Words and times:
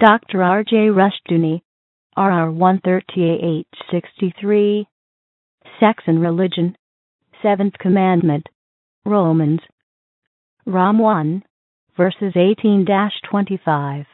Dr. 0.00 0.42
R.J. 0.42 0.88
Rushdoony, 0.88 1.60
RR 2.16 2.50
13863, 2.56 4.88
Sex 5.78 6.02
and 6.06 6.22
Religion, 6.22 6.74
Seventh 7.42 7.74
Commandment, 7.78 8.46
Romans, 9.04 9.60
Rom 10.64 10.98
1, 10.98 11.42
verses 11.98 12.32
18 12.34 12.86
25. 13.28 14.06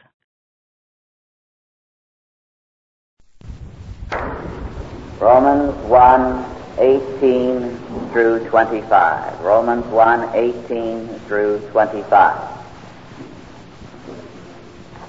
Romans 5.21 5.73
1, 5.85 6.45
18 6.79 7.77
through 8.11 8.45
25. 8.49 9.39
Romans 9.39 9.85
1, 9.85 10.35
18 10.35 11.07
through 11.27 11.61
25. 11.71 12.56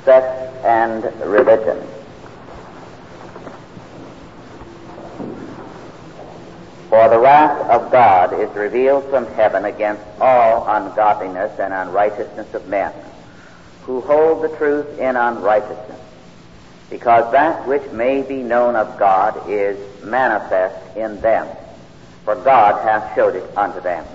And 0.09 1.05
religion. 1.21 1.87
For 6.89 7.09
the 7.11 7.19
wrath 7.19 7.69
of 7.69 7.93
God 7.93 8.33
is 8.41 8.49
revealed 8.57 9.05
from 9.11 9.27
heaven 9.35 9.67
against 9.67 10.03
all 10.19 10.67
ungodliness 10.67 11.59
and 11.61 11.75
unrighteousness 11.75 12.55
of 12.55 12.67
men, 12.69 12.95
who 13.83 14.01
hold 14.01 14.43
the 14.43 14.57
truth 14.57 14.99
in 14.99 15.15
unrighteousness, 15.15 16.01
because 16.89 17.31
that 17.33 17.69
which 17.69 17.93
may 17.93 18.23
be 18.23 18.43
known 18.43 18.77
of 18.77 18.99
God 18.99 19.51
is 19.51 19.79
manifest 20.03 20.97
in 20.97 21.21
them, 21.21 21.47
for 22.25 22.35
God 22.35 22.83
hath 22.83 23.15
showed 23.15 23.37
it 23.37 23.45
unto 23.59 23.83
them. 23.83 24.07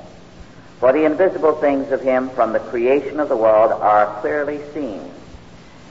For 0.80 0.92
the 0.92 1.06
invisible 1.06 1.54
things 1.54 1.92
of 1.92 2.02
him 2.02 2.32
from 2.32 2.52
the 2.52 2.60
creation 2.60 3.20
of 3.20 3.30
the 3.30 3.38
world 3.38 3.72
are 3.72 4.20
clearly 4.22 4.60
seen, 4.74 5.12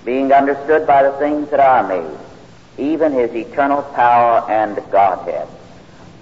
being 0.04 0.32
understood 0.32 0.86
by 0.86 1.02
the 1.02 1.12
things 1.18 1.48
that 1.50 1.60
are 1.60 1.86
made, 1.86 2.18
even 2.78 3.12
his 3.12 3.32
eternal 3.34 3.82
power 3.82 4.48
and 4.50 4.76
Godhead, 4.90 5.46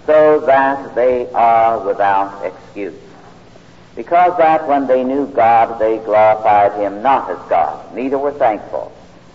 so 0.06 0.40
that 0.40 0.94
they 0.94 1.30
are 1.32 1.78
without 1.86 2.44
excuse. 2.44 2.98
Because 3.96 4.36
that 4.38 4.66
when 4.68 4.86
they 4.86 5.02
knew 5.04 5.26
God, 5.26 5.78
they 5.78 5.98
glorified 5.98 6.74
him 6.80 7.02
not 7.02 7.30
as 7.30 7.38
God, 7.48 7.94
neither 7.94 8.18
were 8.18 8.32
thankful, 8.32 8.92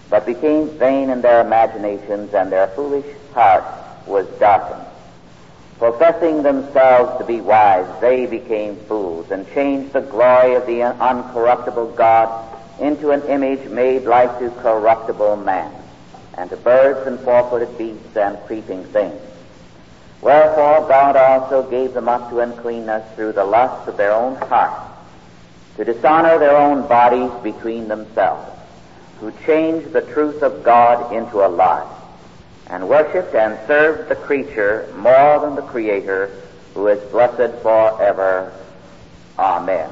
but 0.09 0.25
became 0.25 0.69
vain 0.77 1.09
in 1.09 1.21
their 1.21 1.41
imaginations, 1.41 2.33
and 2.33 2.51
their 2.51 2.67
foolish 2.69 3.05
heart 3.33 3.63
was 4.07 4.27
darkened. 4.39 4.85
Professing 5.77 6.41
themselves 6.41 7.17
to 7.17 7.25
be 7.25 7.41
wise, 7.41 7.88
they 7.99 8.25
became 8.25 8.77
fools, 8.88 9.29
and 9.31 9.51
changed 9.53 9.91
the 9.91 10.01
glory 10.01 10.55
of 10.55 10.66
the 10.66 10.79
uncorruptible 10.79 11.95
God 11.95 12.54
into 12.79 13.11
an 13.11 13.21
image 13.23 13.69
made 13.69 14.03
like 14.03 14.39
to 14.39 14.49
corruptible 14.61 15.37
man, 15.37 15.71
and 16.37 16.49
to 16.49 16.57
birds 16.57 17.07
and 17.07 17.19
four-footed 17.21 17.77
beasts 17.77 18.17
and 18.17 18.37
creeping 18.45 18.83
things. 18.85 19.21
Wherefore 20.21 20.87
God 20.87 21.15
also 21.15 21.69
gave 21.69 21.93
them 21.93 22.09
up 22.09 22.29
to 22.29 22.39
uncleanness 22.39 23.03
through 23.15 23.33
the 23.33 23.45
lust 23.45 23.87
of 23.87 23.97
their 23.97 24.13
own 24.13 24.35
hearts, 24.35 24.91
to 25.77 25.85
dishonor 25.85 26.39
their 26.39 26.57
own 26.57 26.87
bodies 26.87 27.31
between 27.43 27.87
themselves, 27.87 28.51
who 29.19 29.31
changed 29.45 29.93
the 29.93 30.01
truth 30.01 30.41
of 30.41 30.63
God 30.63 31.13
into 31.13 31.45
a 31.45 31.47
lie, 31.47 31.87
and 32.67 32.89
worshipped 32.89 33.35
and 33.35 33.59
served 33.67 34.09
the 34.09 34.15
creature 34.15 34.91
more 34.97 35.39
than 35.39 35.55
the 35.55 35.61
Creator, 35.61 36.31
who 36.73 36.87
is 36.87 36.99
blessed 37.11 37.61
forever. 37.61 38.51
Amen. 39.37 39.89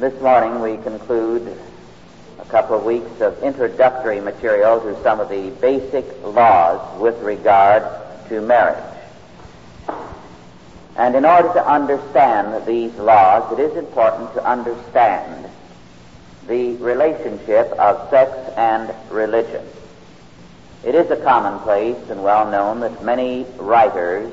This 0.00 0.18
morning 0.22 0.62
we 0.62 0.82
conclude 0.82 1.58
a 2.38 2.44
couple 2.46 2.74
of 2.74 2.84
weeks 2.84 3.20
of 3.20 3.42
introductory 3.42 4.18
material 4.18 4.80
to 4.80 5.02
some 5.02 5.20
of 5.20 5.28
the 5.28 5.50
basic 5.60 6.06
laws 6.24 6.98
with 6.98 7.20
regard 7.20 7.82
to 8.30 8.40
marriage. 8.40 8.82
And 10.96 11.14
in 11.14 11.26
order 11.26 11.52
to 11.52 11.68
understand 11.70 12.64
these 12.64 12.94
laws, 12.94 13.52
it 13.52 13.60
is 13.60 13.76
important 13.76 14.32
to 14.32 14.42
understand 14.42 15.50
the 16.48 16.76
relationship 16.76 17.66
of 17.72 18.08
sex 18.08 18.32
and 18.56 18.94
religion. 19.10 19.66
It 20.82 20.94
is 20.94 21.10
a 21.10 21.16
commonplace 21.16 22.08
and 22.08 22.22
well 22.22 22.50
known 22.50 22.80
that 22.80 23.04
many 23.04 23.44
writers 23.58 24.32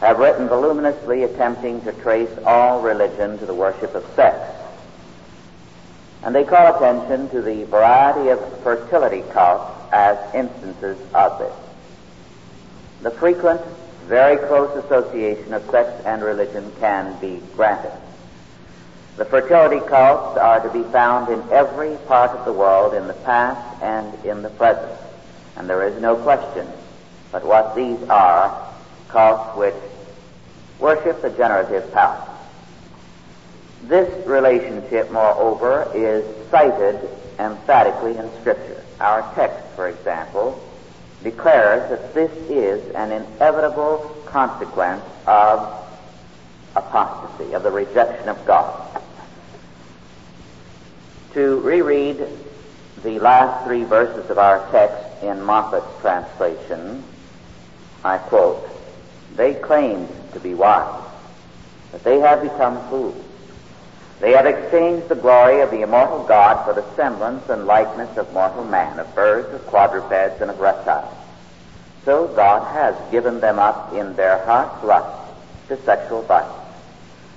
have 0.00 0.18
written 0.18 0.48
voluminously 0.48 1.22
attempting 1.22 1.80
to 1.82 1.92
trace 1.92 2.30
all 2.44 2.82
religion 2.82 3.38
to 3.38 3.46
the 3.46 3.54
worship 3.54 3.94
of 3.94 4.04
sex. 4.14 4.36
And 6.22 6.34
they 6.34 6.44
call 6.44 6.76
attention 6.76 7.28
to 7.30 7.42
the 7.42 7.64
variety 7.64 8.30
of 8.30 8.62
fertility 8.62 9.22
cults 9.32 9.72
as 9.92 10.18
instances 10.34 10.98
of 11.14 11.38
this. 11.38 11.54
The 13.02 13.10
frequent, 13.10 13.60
very 14.06 14.36
close 14.48 14.84
association 14.84 15.54
of 15.54 15.68
sex 15.70 16.04
and 16.04 16.22
religion 16.22 16.72
can 16.80 17.18
be 17.20 17.42
granted. 17.54 17.92
The 19.16 19.24
fertility 19.24 19.80
cults 19.86 20.36
are 20.38 20.60
to 20.60 20.70
be 20.70 20.82
found 20.90 21.32
in 21.32 21.42
every 21.50 21.96
part 22.06 22.32
of 22.32 22.44
the 22.44 22.52
world 22.52 22.92
in 22.92 23.06
the 23.06 23.14
past 23.14 23.82
and 23.82 24.24
in 24.24 24.42
the 24.42 24.50
present. 24.50 25.00
And 25.56 25.70
there 25.70 25.86
is 25.88 26.00
no 26.02 26.16
question 26.16 26.66
but 27.32 27.44
what 27.44 27.74
these 27.74 28.02
are 28.08 28.74
which 29.56 29.74
worship 30.78 31.22
the 31.22 31.30
generative 31.30 31.90
power. 31.92 32.28
This 33.84 34.26
relationship, 34.26 35.10
moreover, 35.10 35.90
is 35.94 36.24
cited 36.50 37.08
emphatically 37.38 38.16
in 38.18 38.30
Scripture. 38.40 38.84
Our 39.00 39.22
text, 39.34 39.74
for 39.74 39.88
example, 39.88 40.62
declares 41.22 41.88
that 41.90 42.12
this 42.12 42.30
is 42.50 42.94
an 42.94 43.12
inevitable 43.12 44.14
consequence 44.26 45.04
of 45.26 45.82
apostasy, 46.74 47.54
of 47.54 47.62
the 47.62 47.70
rejection 47.70 48.28
of 48.28 48.44
God. 48.44 49.02
To 51.32 51.60
reread 51.60 52.26
the 53.02 53.18
last 53.18 53.66
three 53.66 53.84
verses 53.84 54.28
of 54.30 54.38
our 54.38 54.70
text 54.70 55.22
in 55.22 55.38
Moffatt's 55.38 56.00
translation, 56.00 57.02
I 58.04 58.18
quote, 58.18 58.75
They 59.36 59.54
claimed 59.54 60.08
to 60.32 60.40
be 60.40 60.54
wise, 60.54 61.04
but 61.92 62.02
they 62.02 62.18
have 62.20 62.42
become 62.42 62.88
fools. 62.88 63.22
They 64.18 64.32
have 64.32 64.46
exchanged 64.46 65.10
the 65.10 65.14
glory 65.14 65.60
of 65.60 65.70
the 65.70 65.82
immortal 65.82 66.24
God 66.24 66.64
for 66.64 66.72
the 66.72 66.94
semblance 66.96 67.46
and 67.50 67.66
likeness 67.66 68.16
of 68.16 68.32
mortal 68.32 68.64
man, 68.64 68.98
of 68.98 69.14
birds, 69.14 69.52
of 69.52 69.66
quadrupeds, 69.66 70.40
and 70.40 70.50
of 70.50 70.58
reptiles. 70.58 71.14
So 72.06 72.28
God 72.28 72.72
has 72.72 72.94
given 73.10 73.40
them 73.40 73.58
up 73.58 73.92
in 73.92 74.16
their 74.16 74.42
heart's 74.46 74.82
lust 74.82 75.32
to 75.68 75.76
sexual 75.82 76.22
vice, 76.22 76.50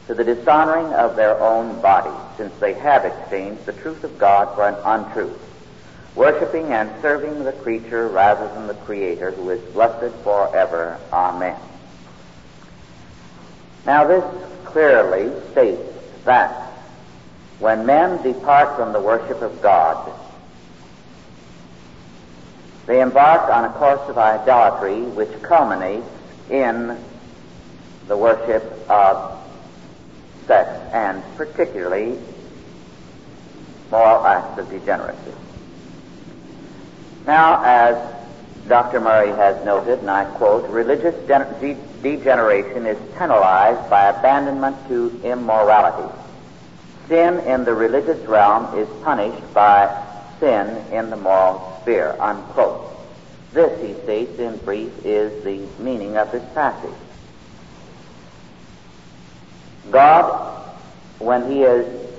to 0.07 0.13
the 0.13 0.23
dishonoring 0.23 0.93
of 0.93 1.17
their 1.17 1.37
own 1.41 1.81
bodies, 1.81 2.37
since 2.37 2.55
they 2.59 2.75
have 2.75 3.03
exchanged 3.03 3.65
the 3.65 3.73
truth 3.73 4.05
of 4.05 4.17
God 4.17 4.55
for 4.55 4.65
an 4.67 4.75
untruth, 4.85 5.37
worshiping 6.15 6.71
and 6.71 6.89
serving 7.01 7.43
the 7.43 7.51
creature 7.51 8.07
rather 8.07 8.47
than 8.53 8.67
the 8.67 8.73
Creator, 8.73 9.31
who 9.31 9.49
is 9.49 9.61
blessed 9.73 10.15
forever. 10.23 10.97
Amen. 11.11 11.59
Now, 13.85 14.05
this 14.05 14.23
clearly 14.65 15.31
states 15.51 15.81
that 16.25 16.51
when 17.59 17.85
men 17.85 18.21
depart 18.21 18.77
from 18.77 18.93
the 18.93 18.99
worship 18.99 19.41
of 19.41 19.61
God, 19.61 20.11
they 22.85 23.01
embark 23.01 23.49
on 23.51 23.65
a 23.65 23.69
course 23.69 24.09
of 24.09 24.17
idolatry 24.17 25.01
which 25.01 25.41
culminates 25.41 26.07
in 26.49 26.97
the 28.07 28.17
worship 28.17 28.63
of 28.89 29.39
sex 30.47 30.69
and 30.93 31.23
particularly 31.35 32.17
moral 33.91 34.25
acts 34.25 34.59
of 34.59 34.69
degeneracy. 34.69 35.33
Now, 37.27 37.61
as 37.63 38.15
Dr. 38.67 38.99
Murray 38.99 39.29
has 39.29 39.63
noted, 39.63 39.99
and 39.99 40.09
I 40.09 40.25
quote, 40.25 40.67
religious 40.69 41.15
de- 41.27 41.77
degeneration 42.01 42.85
is 42.85 42.97
penalized 43.17 43.89
by 43.89 44.09
abandonment 44.09 44.75
to 44.87 45.19
immorality. 45.23 46.13
Sin 47.07 47.39
in 47.39 47.65
the 47.65 47.73
religious 47.73 48.19
realm 48.27 48.77
is 48.77 48.87
punished 49.03 49.53
by 49.53 50.05
sin 50.39 50.67
in 50.91 51.09
the 51.09 51.17
moral 51.17 51.79
sphere. 51.81 52.15
Unquote. 52.19 52.85
This, 53.51 53.81
he 53.81 53.93
states 54.03 54.39
in 54.39 54.57
brief, 54.57 54.91
is 55.03 55.43
the 55.43 55.57
meaning 55.81 56.17
of 56.17 56.31
this 56.31 56.43
passage. 56.53 56.93
God, 59.89 60.69
when 61.17 61.49
he 61.49 61.63
is 61.63 62.09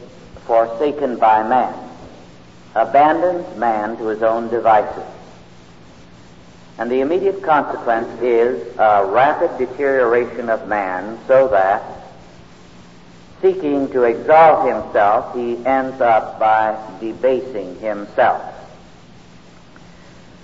forsaken 0.47 1.19
by 1.19 1.49
man, 1.49 1.75
abandons 2.75 3.57
man 3.57 3.97
to 3.99 4.07
his 4.09 4.23
own 4.23 4.49
devices. 4.49 5.05
And 6.81 6.91
the 6.91 7.03
immediate 7.03 7.43
consequence 7.43 8.09
is 8.23 8.67
a 8.79 9.05
rapid 9.05 9.59
deterioration 9.59 10.49
of 10.49 10.67
man 10.67 11.19
so 11.29 11.47
that 11.49 11.83
seeking 13.43 13.91
to 13.93 14.05
exalt 14.05 14.67
himself, 14.67 15.35
he 15.35 15.63
ends 15.67 16.01
up 16.01 16.41
by 16.41 16.75
debasing 16.99 17.79
himself. 17.81 18.43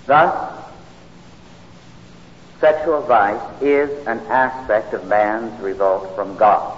Thus, 0.05 0.63
sexual 2.59 3.01
vice 3.01 3.41
is 3.59 3.89
an 4.05 4.19
aspect 4.27 4.93
of 4.93 5.07
man's 5.07 5.59
revolt 5.59 6.15
from 6.15 6.37
God. 6.37 6.77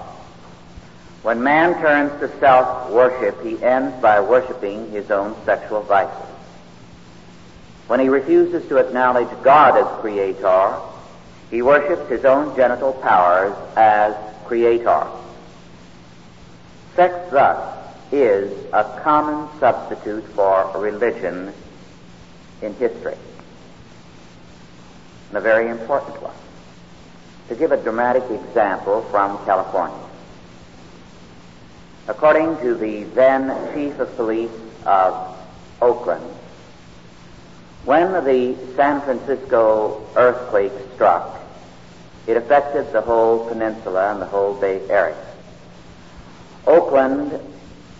When 1.22 1.44
man 1.44 1.74
turns 1.82 2.18
to 2.22 2.40
self-worship, 2.40 3.44
he 3.44 3.62
ends 3.62 4.02
by 4.02 4.22
worshiping 4.22 4.90
his 4.92 5.12
own 5.12 5.36
sexual 5.44 5.82
vices. 5.82 6.29
When 7.90 8.00
he 8.00 8.08
refuses 8.08 8.70
to 8.70 8.78
acknowledge 8.78 9.30
God 9.42 9.76
as 9.76 10.00
creator, 10.00 10.76
he 11.50 11.64
worships 11.64 12.08
his 12.08 12.24
own 12.24 12.56
genital 12.56 12.94
powers 12.94 13.56
as 13.76 14.16
creator. 14.46 15.08
Sex 16.96 17.16
thus 17.32 17.92
is 18.12 18.54
a 18.74 18.84
common 19.02 19.50
substitute 19.60 20.24
for 20.36 20.72
religion 20.80 21.52
in 22.62 22.76
history. 22.76 23.18
And 25.30 25.40
a 25.40 25.42
very 25.42 25.68
important 25.68 26.22
one. 26.22 26.36
To 27.48 27.56
give 27.56 27.72
a 27.72 27.78
dramatic 27.82 28.22
example 28.30 29.02
from 29.10 29.44
California. 29.46 29.98
According 32.08 32.60
to 32.60 32.76
the 32.76 33.06
then 33.16 33.74
chief 33.74 33.98
of 33.98 34.16
police 34.16 34.52
of 34.86 35.36
Oakland, 35.82 36.36
when 37.86 38.12
the 38.26 38.56
San 38.76 39.02
Francisco 39.02 40.06
earthquake 40.16 40.74
struck, 40.96 41.40
it 42.28 42.38
affected 42.38 42.92
the 42.92 43.02
whole 43.02 43.48
peninsula 43.48 44.12
and 44.12 44.22
the 44.22 44.26
whole 44.26 44.54
Bay 44.54 44.88
Area. 44.90 45.18
Oakland 46.68 47.40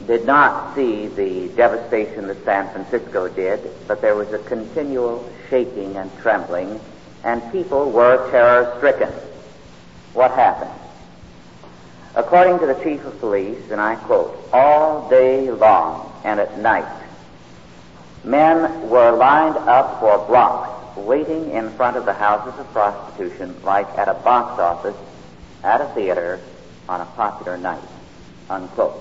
did 0.06 0.26
not 0.26 0.76
see 0.76 1.08
the 1.08 1.50
devastation 1.56 2.28
that 2.28 2.44
San 2.46 2.70
Francisco 2.72 3.28
did, 3.28 3.60
but 3.88 4.02
there 4.02 4.16
was 4.16 4.32
a 4.34 4.40
continual 4.40 5.28
shaking 5.50 5.96
and 5.98 6.16
trembling, 6.20 6.80
and 7.24 7.52
people 7.52 7.92
were 7.92 8.30
terror 8.32 8.74
stricken. 8.78 9.12
What 10.14 10.32
happened? 10.32 10.72
According 12.16 12.60
to 12.60 12.66
the 12.68 12.76
chief 12.84 13.04
of 13.06 13.20
police, 13.20 13.72
and 13.72 13.80
I 13.80 13.96
quote, 13.96 14.38
all 14.52 15.10
day 15.10 15.50
long 15.52 16.12
and 16.24 16.40
at 16.40 16.58
night, 16.60 16.99
men 18.24 18.90
were 18.90 19.12
lined 19.12 19.58
up 19.58 20.00
for 20.00 20.26
blocks 20.28 20.98
waiting 20.98 21.52
in 21.52 21.70
front 21.72 21.96
of 21.96 22.06
the 22.06 22.14
houses 22.14 22.60
of 22.60 22.72
prostitution 22.72 23.56
like 23.64 23.88
at 23.98 24.08
a 24.08 24.14
box 24.16 24.60
office 24.60 24.96
at 25.64 25.82
a 25.82 25.86
theater 25.94 26.40
on 26.88 27.02
a 27.02 27.06
popular 27.06 27.58
night 27.58 27.82
unquote. 28.50 29.00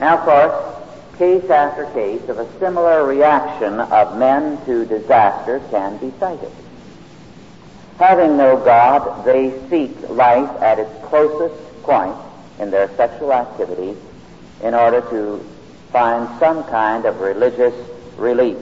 Now, 0.00 0.18
of 0.18 0.24
course, 0.24 1.18
case 1.18 1.48
after 1.50 1.86
case 1.92 2.28
of 2.28 2.38
a 2.38 2.58
similar 2.58 3.06
reaction 3.06 3.80
of 3.80 4.18
men 4.18 4.64
to 4.66 4.84
disaster 4.84 5.60
can 5.70 5.96
be 5.98 6.12
cited. 6.18 6.50
Having 7.98 8.36
no 8.36 8.56
God, 8.56 9.24
they 9.24 9.56
seek 9.70 10.08
life 10.10 10.50
at 10.60 10.80
its 10.80 10.90
closest 11.06 11.54
point 11.82 12.16
in 12.58 12.70
their 12.70 12.88
sexual 12.96 13.32
activity 13.32 13.96
in 14.62 14.74
order 14.74 15.00
to 15.10 15.44
find 15.94 16.28
some 16.40 16.64
kind 16.64 17.04
of 17.04 17.20
religious 17.20 17.72
relief. 18.16 18.58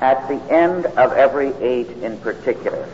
At 0.00 0.26
the 0.26 0.40
end 0.50 0.86
of 0.86 1.12
every 1.12 1.52
age 1.60 1.90
in 2.00 2.16
particular, 2.16 2.88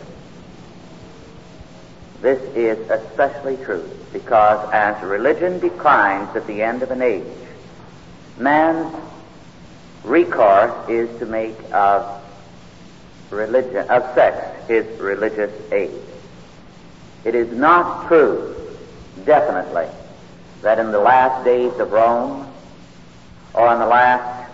this 2.21 2.43
is 2.57 2.77
especially 2.91 3.57
true 3.59 3.89
because 4.13 4.69
as 4.73 5.01
religion 5.05 5.61
declines 5.61 6.35
at 6.35 6.45
the 6.49 6.61
end 6.61 6.83
of 6.83 6.91
an 6.91 7.03
age, 7.03 7.39
man's 8.37 8.93
recourse 10.03 10.89
is 10.89 11.09
to 11.21 11.27
make 11.27 11.57
of 11.73 12.21
religion, 13.31 13.89
of 13.89 14.13
sex, 14.17 14.67
his 14.67 14.85
religious 14.99 15.53
aid. 15.71 15.95
It 17.25 17.37
is 17.37 17.57
not 17.57 18.09
true, 18.09 18.57
definitely, 19.25 19.87
that 20.63 20.79
in 20.79 20.93
the 20.93 21.01
last 21.01 21.45
days 21.45 21.73
of 21.79 21.93
Rome, 21.93 22.47
or 23.55 23.73
in 23.73 23.79
the 23.79 23.87
last 23.87 24.51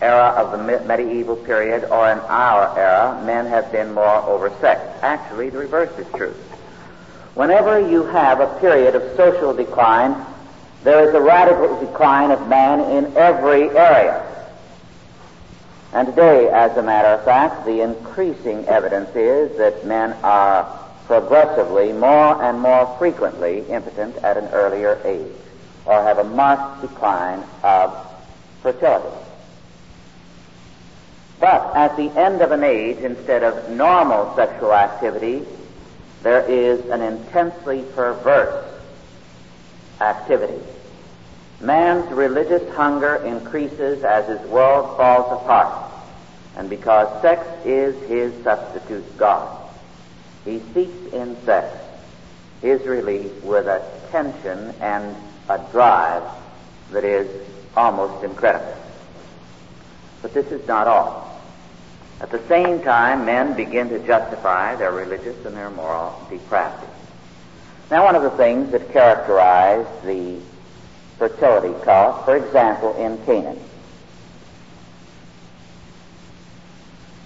era 0.00 0.34
of 0.36 0.52
the 0.52 0.84
medieval 0.86 1.36
period, 1.36 1.84
or 1.84 2.10
in 2.10 2.18
our 2.20 2.78
era, 2.78 3.22
men 3.24 3.46
have 3.46 3.70
been 3.70 3.92
more 3.92 4.04
oversexed. 4.22 5.02
Actually, 5.02 5.50
the 5.50 5.58
reverse 5.58 5.96
is 5.98 6.06
true. 6.14 6.34
Whenever 7.34 7.88
you 7.88 8.04
have 8.04 8.40
a 8.40 8.58
period 8.60 8.94
of 8.94 9.16
social 9.16 9.54
decline, 9.54 10.14
there 10.82 11.08
is 11.08 11.14
a 11.14 11.20
radical 11.20 11.78
decline 11.80 12.30
of 12.30 12.48
man 12.48 12.80
in 12.80 13.16
every 13.16 13.70
area. 13.70 14.28
And 15.92 16.08
today, 16.08 16.48
as 16.48 16.76
a 16.76 16.82
matter 16.82 17.08
of 17.08 17.24
fact, 17.24 17.66
the 17.66 17.82
increasing 17.82 18.66
evidence 18.66 19.14
is 19.14 19.56
that 19.58 19.86
men 19.86 20.12
are 20.22 20.81
progressively 21.12 21.92
more 21.92 22.42
and 22.42 22.58
more 22.58 22.96
frequently 22.98 23.58
impotent 23.68 24.16
at 24.24 24.38
an 24.38 24.46
earlier 24.48 24.98
age, 25.04 25.36
or 25.84 26.02
have 26.02 26.16
a 26.16 26.24
marked 26.24 26.80
decline 26.80 27.44
of 27.62 27.94
fertility. 28.62 29.14
But 31.38 31.76
at 31.76 31.98
the 31.98 32.08
end 32.18 32.40
of 32.40 32.50
an 32.50 32.64
age, 32.64 32.96
instead 32.96 33.42
of 33.42 33.68
normal 33.68 34.34
sexual 34.36 34.72
activity, 34.72 35.44
there 36.22 36.48
is 36.48 36.80
an 36.86 37.02
intensely 37.02 37.84
perverse 37.94 38.64
activity. 40.00 40.62
Man's 41.60 42.10
religious 42.10 42.66
hunger 42.74 43.16
increases 43.16 44.02
as 44.02 44.26
his 44.28 44.40
world 44.48 44.96
falls 44.96 45.42
apart. 45.42 45.92
And 46.56 46.70
because 46.70 47.20
sex 47.20 47.46
is 47.66 48.00
his 48.08 48.32
substitute 48.42 49.18
God, 49.18 49.61
he 50.44 50.60
seeks 50.74 51.12
in 51.12 51.36
sex 51.44 51.76
his 52.62 52.82
relief 52.86 53.42
with 53.42 53.66
a 53.66 53.82
tension 54.10 54.72
and 54.80 55.16
a 55.48 55.58
drive 55.72 56.22
that 56.92 57.04
is 57.04 57.28
almost 57.76 58.24
incredible. 58.24 58.76
But 60.22 60.32
this 60.32 60.46
is 60.46 60.66
not 60.68 60.86
all. 60.86 61.40
At 62.20 62.30
the 62.30 62.40
same 62.46 62.80
time, 62.82 63.24
men 63.24 63.56
begin 63.56 63.88
to 63.88 63.98
justify 64.06 64.76
their 64.76 64.92
religious 64.92 65.44
and 65.44 65.56
their 65.56 65.70
moral 65.70 66.24
depravity. 66.30 66.86
Now, 67.90 68.04
one 68.04 68.14
of 68.14 68.22
the 68.22 68.30
things 68.30 68.70
that 68.70 68.92
characterized 68.92 70.04
the 70.04 70.38
fertility 71.18 71.74
cult, 71.84 72.24
for 72.24 72.36
example, 72.36 72.94
in 72.96 73.18
Canaan, 73.26 73.58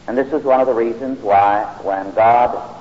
and 0.09 0.17
this 0.17 0.33
was 0.33 0.43
one 0.45 0.61
of 0.61 0.67
the 0.67 0.73
reasons 0.73 1.21
why, 1.21 1.65
when 1.83 2.11
God 2.13 2.76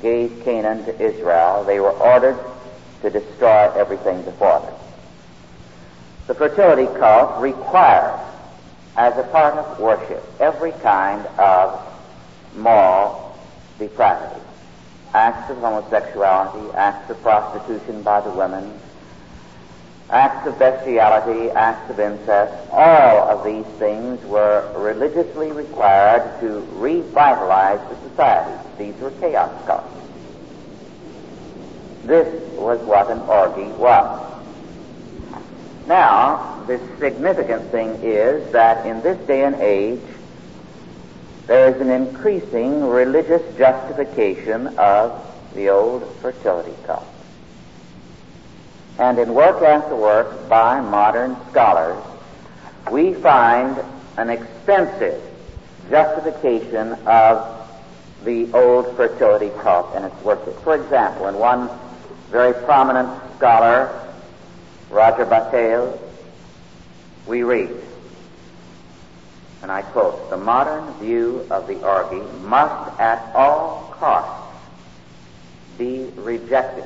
gave 0.00 0.42
Canaan 0.44 0.84
to 0.84 1.00
Israel, 1.00 1.64
they 1.64 1.80
were 1.80 1.90
ordered 1.90 2.38
to 3.02 3.10
destroy 3.10 3.72
everything 3.74 4.22
before 4.22 4.60
them. 4.60 4.74
The 6.26 6.34
fertility 6.34 6.86
cult 6.98 7.40
required 7.40 8.20
as 8.96 9.16
a 9.18 9.24
part 9.24 9.54
of 9.54 9.80
worship 9.80 10.22
every 10.38 10.72
kind 10.72 11.26
of 11.38 11.80
moral 12.56 13.36
depravity. 13.78 14.40
Acts 15.14 15.50
of 15.50 15.58
homosexuality, 15.58 16.72
acts 16.74 17.10
of 17.10 17.20
prostitution 17.22 18.02
by 18.02 18.20
the 18.20 18.30
women, 18.30 18.78
acts 20.10 20.46
of 20.46 20.58
bestiality, 20.58 21.50
acts 21.50 21.88
of 21.90 22.00
incest, 22.00 22.52
all 22.72 23.28
of 23.28 23.44
these 23.44 23.66
things 23.78 24.22
were 24.24 24.72
religiously 24.76 25.52
required 25.52 26.40
to 26.40 26.66
revitalize 26.72 27.80
the 27.88 28.08
society. 28.08 28.68
These 28.78 28.96
were 29.00 29.10
chaos 29.12 29.52
cults. 29.66 29.94
This 32.04 32.42
was 32.54 32.80
what 32.80 33.10
an 33.10 33.20
orgy 33.20 33.70
was. 33.72 34.26
Now, 35.86 36.62
the 36.66 36.80
significant 36.98 37.70
thing 37.70 37.98
is 38.02 38.52
that 38.52 38.86
in 38.86 39.02
this 39.02 39.18
day 39.26 39.44
and 39.44 39.56
age, 39.56 40.00
there 41.46 41.74
is 41.74 41.80
an 41.80 41.90
increasing 41.90 42.84
religious 42.84 43.42
justification 43.56 44.68
of 44.78 45.20
the 45.54 45.68
old 45.68 46.08
fertility 46.22 46.74
cult. 46.86 47.09
And 49.00 49.18
in 49.18 49.32
work 49.32 49.62
after 49.62 49.96
work 49.96 50.46
by 50.50 50.82
modern 50.82 51.34
scholars, 51.50 52.04
we 52.90 53.14
find 53.14 53.82
an 54.18 54.28
extensive 54.28 55.22
justification 55.88 56.92
of 57.06 57.66
the 58.24 58.52
old 58.52 58.94
fertility 58.96 59.50
cult 59.62 59.94
and 59.94 60.04
its 60.04 60.22
worship. 60.22 60.62
For 60.62 60.74
example, 60.74 61.28
in 61.28 61.36
one 61.36 61.70
very 62.30 62.52
prominent 62.66 63.08
scholar, 63.36 64.12
Roger 64.90 65.24
Bataille, 65.24 65.98
we 67.26 67.42
read, 67.42 67.70
and 69.62 69.72
I 69.72 69.80
quote, 69.80 70.28
the 70.28 70.36
modern 70.36 70.92
view 70.98 71.46
of 71.50 71.66
the 71.66 71.80
orgy 71.80 72.20
must 72.42 73.00
at 73.00 73.34
all 73.34 73.94
costs 73.98 74.58
be 75.78 76.10
rejected. 76.16 76.84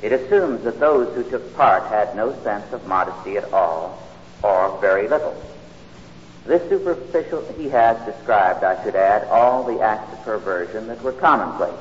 It 0.00 0.12
assumes 0.12 0.62
that 0.64 0.78
those 0.78 1.12
who 1.14 1.28
took 1.28 1.56
part 1.56 1.84
had 1.84 2.14
no 2.14 2.32
sense 2.44 2.72
of 2.72 2.86
modesty 2.86 3.36
at 3.36 3.52
all, 3.52 4.00
or 4.42 4.78
very 4.80 5.08
little. 5.08 5.34
This 6.46 6.66
superficial, 6.68 7.44
he 7.58 7.68
has 7.70 7.98
described, 8.06 8.62
I 8.64 8.82
should 8.84 8.94
add, 8.94 9.24
all 9.28 9.64
the 9.64 9.80
acts 9.80 10.12
of 10.12 10.24
perversion 10.24 10.86
that 10.86 11.02
were 11.02 11.12
commonplace. 11.12 11.74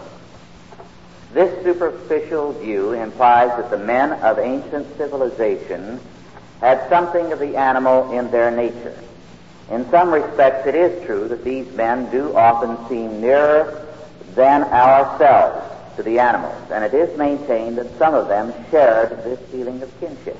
This 1.31 1.63
superficial 1.63 2.53
view 2.53 2.93
implies 2.93 3.55
that 3.57 3.69
the 3.69 3.77
men 3.77 4.13
of 4.13 4.39
ancient 4.39 4.97
civilization 4.97 5.99
had 6.59 6.89
something 6.89 7.31
of 7.31 7.39
the 7.39 7.55
animal 7.55 8.11
in 8.11 8.31
their 8.31 8.49
nature. 8.49 8.97
In 9.69 9.89
some 9.91 10.11
respects, 10.11 10.65
it 10.65 10.75
is 10.75 11.05
true 11.05 11.27
that 11.27 11.43
these 11.43 11.71
men 11.73 12.09
do 12.09 12.35
often 12.35 12.89
seem 12.89 13.21
nearer 13.21 13.85
than 14.33 14.63
ourselves 14.63 15.76
to 15.97 16.03
the 16.03 16.19
animals, 16.19 16.71
and 16.71 16.83
it 16.83 16.93
is 16.93 17.17
maintained 17.17 17.77
that 17.77 17.97
some 17.97 18.13
of 18.13 18.27
them 18.29 18.53
shared 18.71 19.09
this 19.23 19.39
feeling 19.49 19.81
of 19.81 19.99
kinship. 19.99 20.37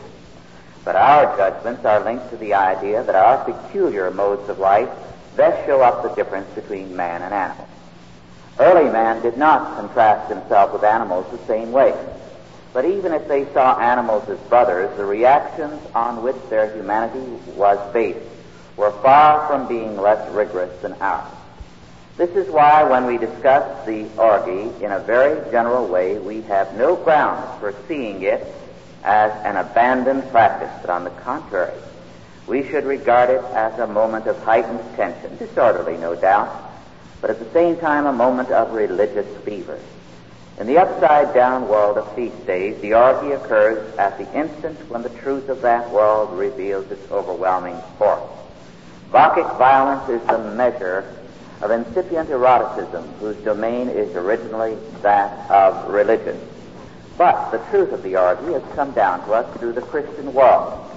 But 0.86 0.96
our 0.96 1.36
judgments 1.36 1.84
are 1.84 2.04
linked 2.04 2.30
to 2.30 2.38
the 2.38 2.54
idea 2.54 3.04
that 3.04 3.16
our 3.16 3.44
peculiar 3.44 4.10
modes 4.10 4.48
of 4.48 4.60
life 4.60 4.90
best 5.36 5.66
show 5.66 5.82
up 5.82 6.04
the 6.04 6.16
difference 6.16 6.50
between 6.56 6.96
man 6.96 7.22
and 7.22 7.34
animal. 7.34 7.68
Early 8.60 8.90
man 8.92 9.22
did 9.22 9.38
not 9.38 9.76
contrast 9.76 10.32
himself 10.32 10.74
with 10.74 10.84
animals 10.84 11.26
the 11.32 11.46
same 11.46 11.72
way. 11.72 11.94
But 12.74 12.86
even 12.86 13.14
if 13.14 13.28
they 13.28 13.52
saw 13.54 13.80
animals 13.80 14.30
as 14.30 14.40
brothers, 14.50 14.96
the 14.98 15.06
reactions 15.06 15.82
on 15.94 16.24
which 16.24 16.38
their 16.50 16.74
humanity 16.76 17.20
was 17.56 17.80
based 17.94 18.20
were 18.76 18.92
far 19.02 19.48
from 19.48 19.68
being 19.68 19.98
less 19.98 20.30
rigorous 20.32 20.82
than 20.82 20.94
ours. 20.94 21.37
This 22.18 22.32
is 22.32 22.50
why 22.50 22.84
when 22.84 23.06
we 23.06 23.20
discuss 23.20 23.86
the 23.86 24.10
orgy 24.18 24.84
in 24.84 24.92
a 24.92 25.00
very 25.00 25.40
general 25.52 25.88
way, 25.88 26.18
we 26.18 26.42
have 26.44 26.76
no 26.76 26.96
grounds 26.96 27.60
for 27.60 27.76
seeing 27.88 28.24
it 28.24 28.44
as 29.04 29.32
an 29.46 29.56
abandoned 29.56 30.28
practice, 30.32 30.72
but 30.82 30.90
on 30.90 31.04
the 31.04 31.12
contrary, 31.12 31.80
we 32.48 32.68
should 32.68 32.86
regard 32.86 33.30
it 33.30 33.44
as 33.54 33.78
a 33.78 33.86
moment 33.86 34.26
of 34.26 34.42
heightened 34.44 34.80
tension, 34.96 35.38
disorderly 35.38 35.96
no 35.98 36.16
doubt, 36.16 36.50
but 37.22 37.30
at 37.30 37.38
the 37.38 37.52
same 37.52 37.78
time 37.78 38.08
a 38.08 38.14
moment 38.14 38.50
of 38.50 38.74
religious 38.74 39.28
fever. 39.44 39.80
In 40.60 40.66
the 40.66 40.80
upside 40.80 41.36
down 41.36 41.68
world 41.68 42.00
of 42.00 42.16
feast 42.16 42.48
days, 42.48 42.82
the 42.82 42.96
orgy 42.96 43.34
occurs 43.34 43.96
at 44.00 44.18
the 44.18 44.34
instant 44.36 44.80
when 44.90 45.04
the 45.04 45.10
truth 45.10 45.50
of 45.50 45.62
that 45.62 45.92
world 45.92 46.36
reveals 46.36 46.90
its 46.90 47.12
overwhelming 47.12 47.78
force. 48.00 48.24
Bacchic 49.12 49.46
violence 49.60 50.10
is 50.10 50.28
the 50.28 50.40
measure 50.56 51.17
of 51.62 51.72
incipient 51.72 52.30
eroticism 52.30 53.04
whose 53.20 53.36
domain 53.38 53.90
is 53.90 54.16
originally 54.16 54.78
that 55.02 55.50
of 55.50 55.90
religion. 55.90 56.40
But 57.18 57.50
the 57.50 57.58
truth 57.72 57.92
of 57.92 58.04
the 58.04 58.16
orgy 58.16 58.54
has 58.54 58.64
come 58.76 58.92
down 58.92 59.26
to 59.26 59.34
us 59.34 59.58
through 59.58 59.74
the 59.74 59.82
Christian 59.82 60.34
world, 60.34 60.90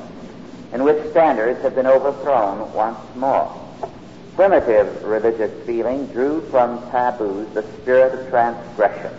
in 0.73 0.85
which 0.85 1.11
standards 1.11 1.63
have 1.63 1.75
been 1.75 1.87
overthrown 1.87 2.73
once 2.75 2.99
more. 3.17 3.57
Primitive 4.37 5.03
religious 5.03 5.67
feeling 5.67 6.07
drew 6.09 6.43
from 6.51 6.79
taboos 6.91 7.53
the 7.55 7.63
spirit 7.79 8.15
of 8.15 8.29
transgression. 8.29 9.13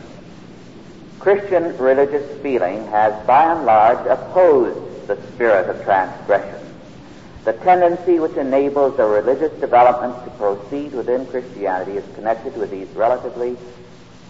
Christian 1.19 1.75
religious 1.77 2.41
feeling 2.41 2.86
has 2.88 3.13
by 3.25 3.51
and 3.51 3.65
large 3.65 4.05
opposed 4.07 5.07
the 5.07 5.17
spirit 5.33 5.69
of 5.69 5.83
transgression 5.83 6.60
the 7.43 7.53
tendency 7.53 8.19
which 8.19 8.38
enables 8.38 8.98
the 8.98 9.05
religious 9.05 9.51
development 9.60 10.24
to 10.24 10.29
proceed 10.31 10.93
within 10.93 11.25
Christianity 11.25 11.98
is 11.98 12.15
connected 12.15 12.55
with 12.55 12.69
these 12.69 12.88
relatively 12.89 13.57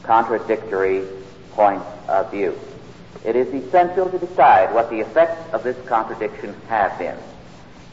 contradictory 0.04 1.06
points 1.52 1.86
of 2.08 2.32
view. 2.32 2.58
It 3.26 3.36
is 3.36 3.54
essential 3.54 4.10
to 4.10 4.18
decide 4.18 4.74
what 4.74 4.90
the 4.90 5.00
effects 5.00 5.54
of 5.54 5.64
this 5.64 5.78
contradiction 5.88 6.56
have 6.70 6.98
been. 6.98 7.18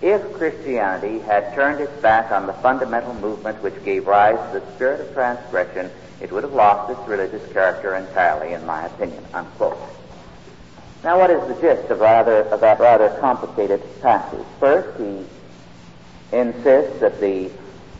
If 0.00 0.32
Christianity 0.34 1.18
had 1.18 1.52
turned 1.54 1.80
its 1.80 2.00
back 2.00 2.30
on 2.30 2.46
the 2.46 2.52
fundamental 2.54 3.14
movement 3.14 3.60
which 3.62 3.84
gave 3.84 4.06
rise 4.06 4.38
to 4.52 4.60
the 4.60 4.74
spirit 4.74 5.00
of 5.00 5.12
transgression, 5.12 5.90
it 6.20 6.30
would 6.30 6.44
have 6.44 6.52
lost 6.52 6.92
its 6.92 7.08
religious 7.08 7.52
character 7.52 7.96
entirely, 7.96 8.54
in 8.54 8.64
my 8.64 8.86
opinion. 8.86 9.24
Unquote. 9.34 9.97
Now, 11.04 11.18
what 11.18 11.30
is 11.30 11.46
the 11.46 11.60
gist 11.60 11.90
of, 11.90 12.00
rather, 12.00 12.42
of 12.42 12.60
that 12.60 12.80
rather 12.80 13.08
complicated 13.20 13.82
passage? 14.02 14.44
First, 14.58 14.98
he 14.98 15.24
insists 16.36 17.00
that 17.00 17.20
the 17.20 17.50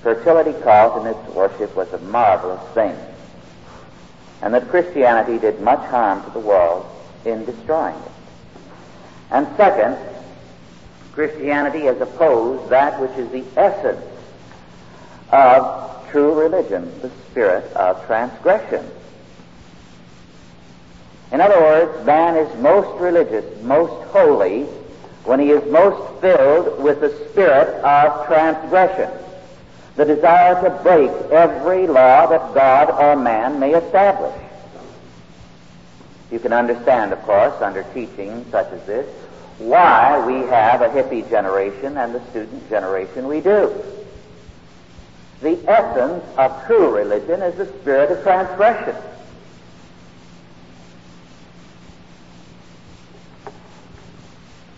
fertility 0.02 0.52
cult 0.62 1.00
in 1.00 1.06
its 1.06 1.34
worship 1.34 1.74
was 1.76 1.92
a 1.92 1.98
marvelous 1.98 2.62
thing, 2.74 2.96
and 4.42 4.52
that 4.52 4.68
Christianity 4.68 5.38
did 5.38 5.60
much 5.60 5.80
harm 5.90 6.24
to 6.24 6.30
the 6.30 6.40
world 6.40 6.86
in 7.24 7.44
destroying 7.44 7.94
it. 7.94 8.12
And 9.30 9.46
second, 9.56 9.96
Christianity 11.12 11.80
has 11.80 12.00
opposed 12.00 12.68
that 12.70 13.00
which 13.00 13.12
is 13.12 13.30
the 13.30 13.44
essence 13.56 14.04
of 15.30 16.08
true 16.10 16.34
religion, 16.40 16.92
the 17.00 17.10
spirit 17.30 17.64
of 17.74 18.04
transgression. 18.06 18.88
In 21.30 21.40
other 21.40 21.60
words, 21.60 22.06
man 22.06 22.36
is 22.36 22.62
most 22.62 23.00
religious, 23.00 23.44
most 23.62 24.08
holy, 24.08 24.62
when 25.24 25.40
he 25.40 25.50
is 25.50 25.70
most 25.70 26.20
filled 26.20 26.82
with 26.82 27.00
the 27.00 27.10
spirit 27.28 27.82
of 27.84 28.26
transgression, 28.26 29.10
the 29.96 30.06
desire 30.06 30.62
to 30.62 30.70
break 30.82 31.10
every 31.30 31.86
law 31.86 32.26
that 32.26 32.54
God 32.54 32.90
or 32.90 33.14
man 33.14 33.60
may 33.60 33.74
establish. 33.74 34.34
You 36.30 36.38
can 36.38 36.52
understand, 36.52 37.12
of 37.12 37.22
course, 37.22 37.60
under 37.60 37.82
teaching 37.94 38.46
such 38.50 38.72
as 38.72 38.86
this, 38.86 39.06
why 39.58 40.24
we 40.24 40.46
have 40.48 40.82
a 40.82 40.88
hippie 40.88 41.28
generation 41.28 41.98
and 41.98 42.14
the 42.14 42.24
student 42.30 42.68
generation 42.70 43.26
we 43.26 43.40
do. 43.40 43.74
The 45.40 45.58
essence 45.68 46.24
of 46.36 46.66
true 46.66 46.96
religion 46.96 47.42
is 47.42 47.56
the 47.56 47.66
spirit 47.80 48.10
of 48.10 48.22
transgression. 48.22 48.96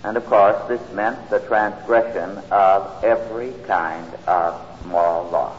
And 0.03 0.17
of 0.17 0.25
course, 0.27 0.57
this 0.69 0.81
meant 0.93 1.29
the 1.29 1.41
transgression 1.41 2.39
of 2.51 3.05
every 3.05 3.53
kind 3.67 4.07
of 4.27 4.87
moral 4.87 5.29
law. 5.31 5.57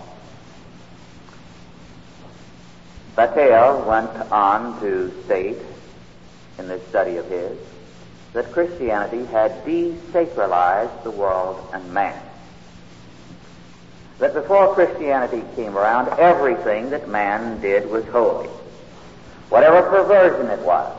Bataille 3.15 3.83
went 3.85 4.31
on 4.31 4.79
to 4.81 5.11
state 5.25 5.57
in 6.57 6.67
this 6.67 6.85
study 6.87 7.17
of 7.17 7.27
his 7.27 7.57
that 8.33 8.51
Christianity 8.51 9.25
had 9.25 9.65
desacralized 9.65 11.03
the 11.03 11.11
world 11.11 11.69
and 11.73 11.93
man. 11.93 12.19
That 14.19 14.33
before 14.33 14.73
Christianity 14.73 15.43
came 15.55 15.77
around, 15.77 16.07
everything 16.19 16.91
that 16.91 17.09
man 17.09 17.59
did 17.59 17.89
was 17.89 18.05
holy. 18.05 18.47
Whatever 19.49 19.81
perversion 19.89 20.47
it 20.47 20.59
was, 20.65 20.95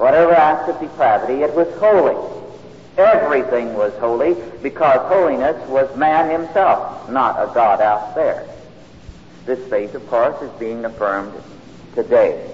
Whatever 0.00 0.32
act 0.32 0.66
of 0.70 0.80
depravity, 0.80 1.42
it 1.42 1.54
was 1.54 1.68
holy. 1.78 2.16
Everything 2.96 3.74
was 3.74 3.92
holy 3.98 4.34
because 4.62 4.98
holiness 5.12 5.68
was 5.68 5.94
man 5.94 6.30
himself, 6.30 7.10
not 7.10 7.36
a 7.36 7.52
God 7.52 7.82
out 7.82 8.14
there. 8.14 8.48
This 9.44 9.60
faith, 9.68 9.94
of 9.94 10.08
course, 10.08 10.40
is 10.40 10.50
being 10.58 10.86
affirmed 10.86 11.34
today. 11.94 12.50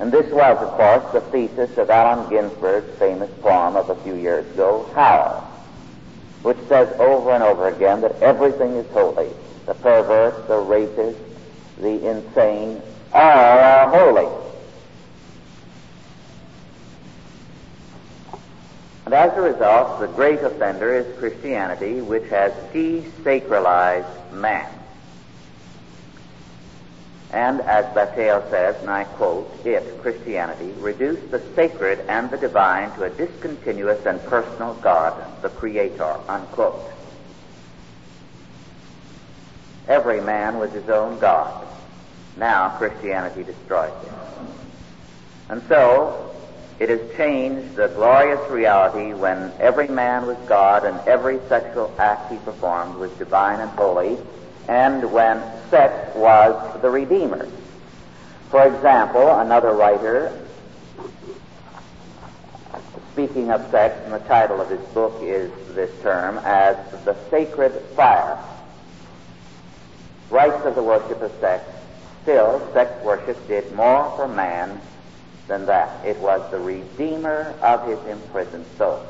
And 0.00 0.10
this 0.10 0.28
was, 0.32 0.60
of 0.60 0.70
course, 0.70 1.12
the 1.12 1.20
thesis 1.30 1.78
of 1.78 1.88
Allen 1.88 2.28
Ginsberg's 2.28 2.98
famous 2.98 3.30
poem 3.42 3.76
of 3.76 3.88
a 3.88 3.94
few 4.02 4.16
years 4.16 4.44
ago, 4.52 4.90
Howl, 4.92 5.48
which 6.42 6.58
says 6.66 6.88
over 6.98 7.30
and 7.30 7.44
over 7.44 7.68
again 7.68 8.00
that 8.00 8.20
everything 8.20 8.72
is 8.72 8.90
holy. 8.90 9.28
The 9.66 9.74
perverse, 9.74 10.34
the 10.48 10.54
racist, 10.54 11.16
the 11.78 12.10
insane, 12.10 12.82
all 13.12 13.20
are 13.22 13.88
holy. 13.88 14.51
And 19.04 19.14
as 19.14 19.36
a 19.36 19.40
result, 19.40 20.00
the 20.00 20.06
great 20.06 20.40
offender 20.40 20.94
is 20.94 21.18
Christianity, 21.18 22.00
which 22.00 22.28
has 22.30 22.52
desacralized 22.72 24.32
man. 24.32 24.70
And 27.32 27.62
as 27.62 27.86
Bataille 27.94 28.48
says, 28.50 28.76
and 28.82 28.90
I 28.90 29.04
quote, 29.04 29.50
it, 29.64 30.02
Christianity, 30.02 30.72
reduced 30.78 31.30
the 31.30 31.40
sacred 31.54 32.00
and 32.00 32.30
the 32.30 32.36
divine 32.36 32.94
to 32.96 33.04
a 33.04 33.10
discontinuous 33.10 34.04
and 34.04 34.22
personal 34.26 34.74
God, 34.74 35.42
the 35.42 35.48
Creator, 35.48 36.18
unquote. 36.28 36.90
Every 39.88 40.20
man 40.20 40.58
was 40.58 40.72
his 40.72 40.88
own 40.90 41.18
God. 41.18 41.66
Now 42.36 42.76
Christianity 42.76 43.44
destroys 43.44 43.92
him. 44.04 44.14
And 45.48 45.62
so, 45.68 46.31
it 46.78 46.88
has 46.88 47.00
changed 47.16 47.76
the 47.76 47.88
glorious 47.88 48.50
reality 48.50 49.12
when 49.12 49.52
every 49.60 49.88
man 49.88 50.26
was 50.26 50.36
God 50.48 50.84
and 50.84 50.98
every 51.06 51.38
sexual 51.48 51.94
act 51.98 52.32
he 52.32 52.38
performed 52.38 52.96
was 52.96 53.10
divine 53.12 53.60
and 53.60 53.70
holy, 53.70 54.18
and 54.68 55.12
when 55.12 55.40
sex 55.70 56.14
was 56.16 56.80
the 56.82 56.90
Redeemer. 56.90 57.48
For 58.50 58.66
example, 58.66 59.38
another 59.38 59.72
writer, 59.72 60.38
speaking 63.12 63.50
of 63.50 63.70
sex, 63.70 63.98
and 64.04 64.12
the 64.12 64.18
title 64.20 64.60
of 64.60 64.68
his 64.68 64.80
book 64.88 65.14
is 65.22 65.50
this 65.74 65.90
term, 66.02 66.38
as 66.38 66.76
the 67.04 67.16
sacred 67.30 67.72
fire. 67.94 68.38
Rites 70.30 70.64
of 70.64 70.74
the 70.74 70.82
worship 70.82 71.20
of 71.22 71.30
sex. 71.40 71.64
Still, 72.22 72.66
sex 72.72 72.92
worship 73.04 73.36
did 73.48 73.74
more 73.74 74.10
for 74.16 74.28
man 74.28 74.80
than 75.52 75.66
that. 75.66 76.02
It 76.06 76.18
was 76.18 76.50
the 76.50 76.58
redeemer 76.58 77.54
of 77.60 77.86
his 77.86 77.98
imprisoned 78.06 78.64
soul. 78.78 79.04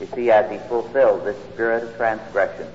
You 0.00 0.06
see, 0.14 0.30
as 0.30 0.50
he 0.50 0.56
fulfilled 0.68 1.26
this 1.26 1.36
spirit 1.52 1.84
of 1.84 1.96
transgression, 1.96 2.66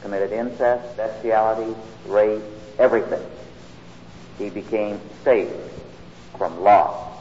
committed 0.00 0.32
incest, 0.32 0.96
bestiality, 0.96 1.76
rape, 2.06 2.40
everything, 2.78 3.22
he 4.38 4.48
became 4.48 4.98
saved 5.22 5.52
from 6.38 6.62
law, 6.62 7.18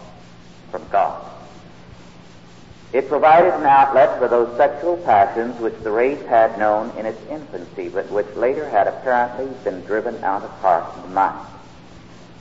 from 0.71 0.87
God. 0.89 1.29
It 2.93 3.09
provided 3.09 3.53
an 3.53 3.65
outlet 3.65 4.17
for 4.17 4.29
those 4.29 4.55
sexual 4.55 4.95
passions 4.95 5.59
which 5.59 5.75
the 5.83 5.91
race 5.91 6.25
had 6.27 6.57
known 6.57 6.97
in 6.97 7.05
its 7.05 7.19
infancy, 7.29 7.89
but 7.89 8.09
which 8.11 8.33
later 8.37 8.69
had 8.69 8.87
apparently 8.87 9.49
been 9.65 9.81
driven 9.81 10.23
out 10.23 10.43
of 10.43 10.51
heart 10.61 10.85
and 11.03 11.13
mind. 11.13 11.50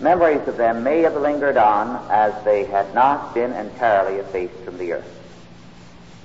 Memories 0.00 0.48
of 0.48 0.56
them 0.56 0.82
may 0.82 1.02
have 1.02 1.14
lingered 1.14 1.58
on 1.58 2.10
as 2.10 2.32
they 2.42 2.64
had 2.64 2.94
not 2.94 3.34
been 3.34 3.52
entirely 3.52 4.18
effaced 4.18 4.56
from 4.64 4.78
the 4.78 4.94
earth. 4.94 5.20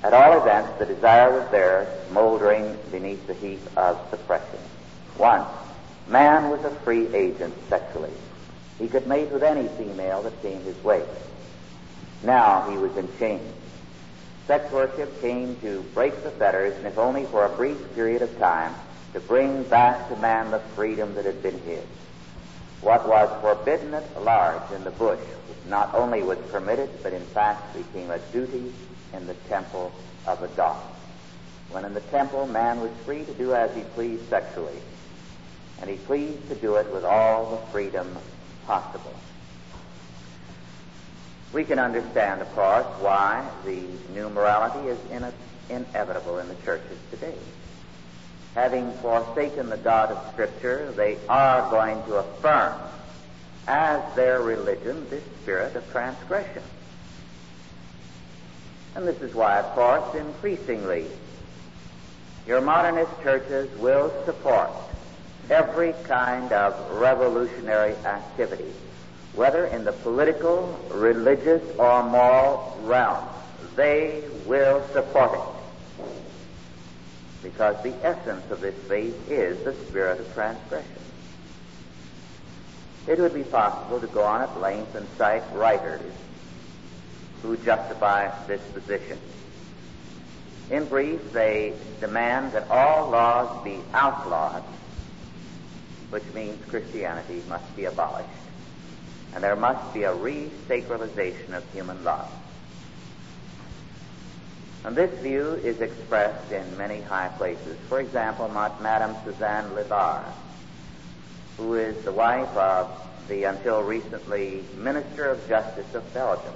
At 0.01 0.13
all 0.13 0.39
events, 0.41 0.79
the 0.79 0.85
desire 0.85 1.37
was 1.37 1.49
there, 1.51 1.85
moldering 2.11 2.77
beneath 2.89 3.27
the 3.27 3.33
heap 3.33 3.59
of 3.75 3.99
suppression. 4.09 4.59
Once, 5.17 5.49
man 6.07 6.49
was 6.49 6.63
a 6.63 6.69
free 6.85 7.13
agent 7.13 7.53
sexually. 7.67 8.13
He 8.79 8.87
could 8.87 9.07
mate 9.07 9.29
with 9.31 9.43
any 9.43 9.67
female 9.67 10.21
that 10.21 10.41
came 10.41 10.61
his 10.61 10.81
way. 10.81 11.03
Now 12.23 12.69
he 12.69 12.77
was 12.77 12.95
in 12.95 13.09
chains. 13.17 13.53
Sex 14.47 14.71
worship 14.71 15.19
came 15.19 15.57
to 15.57 15.81
break 15.93 16.23
the 16.23 16.31
fetters, 16.31 16.77
and 16.77 16.85
if 16.85 16.97
only 16.97 17.25
for 17.25 17.45
a 17.45 17.49
brief 17.49 17.77
period 17.93 18.21
of 18.21 18.37
time, 18.37 18.73
to 19.11 19.19
bring 19.19 19.63
back 19.63 20.07
to 20.07 20.15
man 20.17 20.51
the 20.51 20.59
freedom 20.75 21.15
that 21.15 21.25
had 21.25 21.43
been 21.43 21.59
his. 21.61 21.83
What 22.85 23.07
was 23.07 23.41
forbidden 23.41 23.95
at 23.95 24.23
large 24.23 24.71
in 24.71 24.83
the 24.83 24.91
bush 24.91 25.19
not 25.67 25.95
only 25.95 26.21
was 26.21 26.37
permitted, 26.51 26.87
but 27.01 27.13
in 27.13 27.23
fact 27.23 27.73
became 27.73 28.11
a 28.11 28.19
duty 28.31 28.71
in 29.11 29.25
the 29.25 29.33
temple 29.49 29.91
of 30.27 30.39
the 30.39 30.49
God. 30.49 30.79
When 31.71 31.83
in 31.83 31.95
the 31.95 32.01
temple, 32.01 32.45
man 32.45 32.81
was 32.81 32.91
free 33.03 33.25
to 33.25 33.33
do 33.33 33.55
as 33.55 33.75
he 33.75 33.81
pleased 33.81 34.29
sexually, 34.29 34.77
and 35.81 35.89
he 35.89 35.95
pleased 35.95 36.47
to 36.49 36.53
do 36.53 36.75
it 36.75 36.93
with 36.93 37.03
all 37.03 37.49
the 37.49 37.71
freedom 37.71 38.15
possible. 38.67 39.15
We 41.53 41.63
can 41.63 41.79
understand, 41.79 42.43
of 42.43 42.53
course, 42.53 42.85
why 42.99 43.49
the 43.65 43.81
new 44.13 44.29
morality 44.29 44.89
is 44.89 44.99
in 45.09 45.25
inevitable 45.71 46.37
in 46.37 46.49
the 46.49 46.55
churches 46.63 46.99
today 47.09 47.33
having 48.55 48.89
forsaken 48.93 49.69
the 49.69 49.77
God 49.77 50.11
of 50.11 50.31
Scripture, 50.31 50.91
they 50.93 51.17
are 51.27 51.69
going 51.69 52.01
to 52.05 52.15
affirm 52.15 52.73
as 53.67 54.01
their 54.15 54.41
religion 54.41 55.05
this 55.09 55.23
spirit 55.41 55.75
of 55.75 55.91
transgression. 55.91 56.63
And 58.95 59.05
this 59.05 59.21
is 59.21 59.35
why, 59.35 59.59
of 59.59 59.65
course, 59.75 60.15
increasingly, 60.15 61.07
your 62.47 62.61
modernist 62.61 63.11
churches 63.21 63.69
will 63.77 64.09
support 64.23 64.69
every 65.49 65.93
kind 66.03 66.53
of 66.53 66.91
revolutionary 66.91 67.95
activity, 68.05 68.71
whether 69.33 69.65
in 69.65 69.83
the 69.83 69.91
political, 69.91 70.79
religious, 70.91 71.61
or 71.77 72.03
moral 72.03 72.79
realm. 72.83 73.27
They 73.75 74.23
will 74.45 74.81
support 74.93 75.33
it 75.33 75.54
because 77.45 77.81
the 77.83 77.93
essence 78.03 78.49
of 78.49 78.59
this 78.59 78.73
faith 78.87 79.29
is 79.29 79.63
the 79.63 79.73
spirit 79.85 80.19
of 80.19 80.33
transgression. 80.33 80.89
It 83.07 83.19
would 83.19 83.35
be 83.35 83.43
possible 83.43 83.99
to 83.99 84.07
go 84.07 84.23
on 84.23 84.41
at 84.41 84.59
length 84.59 84.95
and 84.95 85.07
cite 85.15 85.43
writers 85.53 86.11
who 87.43 87.55
justify 87.57 88.31
this 88.47 88.61
position. 88.73 89.19
In 90.71 90.85
brief, 90.85 91.31
they 91.33 91.73
demand 91.99 92.53
that 92.53 92.67
all 92.71 93.11
laws 93.11 93.63
be 93.63 93.77
outlawed, 93.93 94.63
which 96.09 96.23
means 96.33 96.57
Christianity 96.65 97.43
must 97.47 97.75
be 97.75 97.85
abolished, 97.85 98.27
and 99.35 99.43
there 99.43 99.55
must 99.55 99.93
be 99.93 100.01
a 100.01 100.15
re-sacralization 100.15 101.53
of 101.53 101.63
human 101.73 102.03
life. 102.03 102.25
And 104.85 104.95
this 104.95 105.19
view 105.21 105.53
is 105.63 105.81
expressed 105.81 106.51
in 106.51 106.77
many 106.77 107.01
high 107.01 107.29
places. 107.29 107.75
For 107.89 107.99
example, 107.99 108.47
Madame 108.47 109.15
Suzanne 109.25 109.71
Lilar, 109.73 110.23
who 111.57 111.73
is 111.73 112.05
the 112.05 112.11
wife 112.11 112.55
of 112.55 112.91
the 113.27 113.45
until 113.45 113.81
recently 113.81 114.63
Minister 114.77 115.25
of 115.25 115.49
Justice 115.49 115.95
of 115.95 116.13
Belgium, 116.13 116.53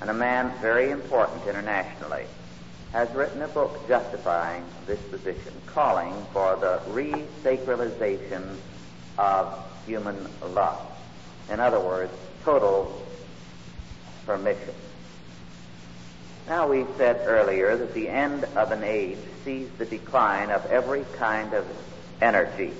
and 0.00 0.08
a 0.08 0.14
man 0.14 0.58
very 0.62 0.90
important 0.90 1.46
internationally, 1.46 2.24
has 2.92 3.10
written 3.10 3.42
a 3.42 3.48
book 3.48 3.86
justifying 3.86 4.64
this 4.86 5.00
position, 5.10 5.52
calling 5.66 6.14
for 6.32 6.56
the 6.56 6.80
re-sacralization 6.88 8.56
of 9.18 9.70
human 9.84 10.16
love. 10.54 10.80
In 11.50 11.60
other 11.60 11.80
words, 11.80 12.12
total 12.42 13.04
permission. 14.24 14.74
Now, 16.48 16.66
we 16.66 16.86
said 16.96 17.26
earlier 17.26 17.76
that 17.76 17.92
the 17.92 18.08
end 18.08 18.44
of 18.56 18.72
an 18.72 18.82
age 18.82 19.18
sees 19.44 19.68
the 19.76 19.84
decline 19.84 20.50
of 20.50 20.64
every 20.66 21.04
kind 21.16 21.52
of 21.52 21.66
energy, 22.22 22.72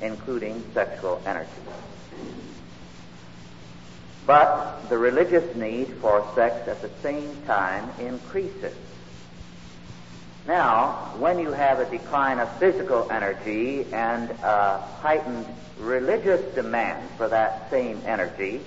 including 0.00 0.64
sexual 0.74 1.22
energy. 1.24 1.48
But 4.26 4.88
the 4.88 4.98
religious 4.98 5.54
need 5.54 5.88
for 6.00 6.28
sex 6.34 6.66
at 6.66 6.82
the 6.82 6.90
same 7.02 7.40
time 7.46 7.88
increases. 8.00 8.74
Now, 10.48 11.12
when 11.18 11.38
you 11.38 11.52
have 11.52 11.78
a 11.78 11.88
decline 11.88 12.40
of 12.40 12.52
physical 12.58 13.08
energy 13.12 13.86
and 13.92 14.28
a 14.42 14.78
heightened 15.00 15.46
religious 15.78 16.52
demand 16.56 17.08
for 17.10 17.28
that 17.28 17.70
same 17.70 18.02
energy, 18.06 18.60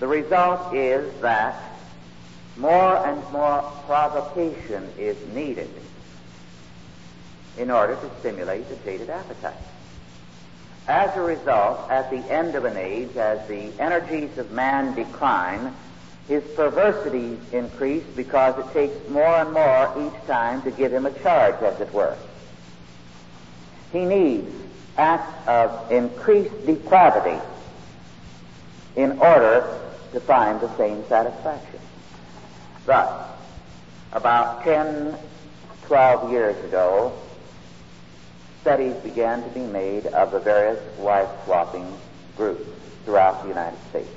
the 0.00 0.08
result 0.08 0.74
is 0.74 1.20
that 1.20 1.75
more 2.56 2.96
and 3.06 3.22
more 3.32 3.62
provocation 3.86 4.88
is 4.98 5.16
needed 5.34 5.70
in 7.58 7.70
order 7.70 7.96
to 7.96 8.10
stimulate 8.20 8.68
the 8.68 8.76
jaded 8.76 9.10
appetite. 9.10 9.54
As 10.88 11.16
a 11.16 11.20
result, 11.20 11.90
at 11.90 12.10
the 12.10 12.18
end 12.30 12.54
of 12.54 12.64
an 12.64 12.76
age, 12.76 13.16
as 13.16 13.46
the 13.48 13.72
energies 13.80 14.38
of 14.38 14.52
man 14.52 14.94
decline, 14.94 15.74
his 16.28 16.44
perversities 16.54 17.38
increase 17.52 18.04
because 18.14 18.58
it 18.58 18.72
takes 18.72 19.08
more 19.08 19.24
and 19.24 19.52
more 19.52 19.92
each 20.06 20.26
time 20.26 20.62
to 20.62 20.70
give 20.70 20.92
him 20.92 21.06
a 21.06 21.12
charge, 21.20 21.60
as 21.62 21.80
it 21.80 21.92
were. 21.92 22.16
He 23.92 24.04
needs 24.04 24.52
acts 24.96 25.48
of 25.48 25.90
increased 25.90 26.66
depravity 26.66 27.40
in 28.96 29.18
order 29.18 29.80
to 30.12 30.20
find 30.20 30.60
the 30.60 30.74
same 30.76 31.04
satisfaction. 31.08 31.75
Thus, 32.86 33.28
about 34.12 34.62
10, 34.62 35.18
12 35.86 36.30
years 36.30 36.64
ago, 36.64 37.12
studies 38.60 38.94
began 39.02 39.42
to 39.42 39.48
be 39.50 39.60
made 39.60 40.06
of 40.06 40.30
the 40.30 40.38
various 40.38 40.80
wife 40.98 41.28
swapping 41.44 41.92
groups 42.36 42.68
throughout 43.04 43.42
the 43.42 43.48
United 43.48 43.78
States. 43.90 44.08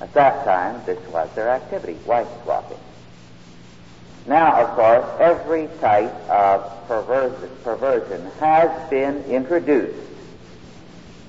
At 0.00 0.14
that 0.14 0.44
time, 0.44 0.80
this 0.86 0.98
was 1.08 1.28
their 1.34 1.48
activity, 1.48 1.98
wife 2.06 2.28
swapping. 2.44 2.78
Now, 4.26 4.62
of 4.62 4.76
course, 4.76 5.06
every 5.18 5.68
type 5.80 6.14
of 6.28 6.86
perversion, 6.86 7.50
perversion 7.64 8.30
has 8.38 8.90
been 8.90 9.24
introduced 9.24 9.98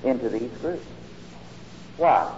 into 0.04 0.28
these 0.28 0.50
groups. 0.60 0.86
Why? 1.96 2.32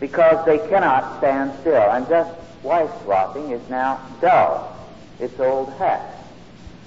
Because 0.00 0.44
they 0.46 0.58
cannot 0.68 1.18
stand 1.18 1.52
still 1.60 1.90
and 1.90 2.08
just 2.08 2.30
wife 2.62 2.90
swapping 3.02 3.50
is 3.50 3.68
now 3.68 4.00
dull. 4.20 4.76
It's 5.20 5.38
old 5.40 5.72
hat. 5.74 6.24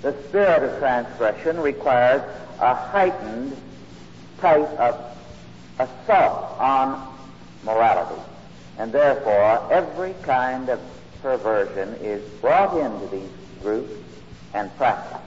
The 0.01 0.15
spirit 0.23 0.63
of 0.63 0.79
transgression 0.79 1.59
requires 1.59 2.21
a 2.59 2.73
heightened 2.73 3.55
type 4.39 4.69
of 4.79 5.17
assault 5.79 6.59
on 6.59 7.15
morality. 7.63 8.21
And 8.77 8.91
therefore, 8.91 9.71
every 9.71 10.15
kind 10.23 10.69
of 10.69 10.79
perversion 11.21 11.95
is 12.01 12.27
brought 12.41 12.77
into 12.77 13.07
these 13.15 13.29
groups 13.61 13.93
and 14.53 14.75
practiced. 14.77 15.21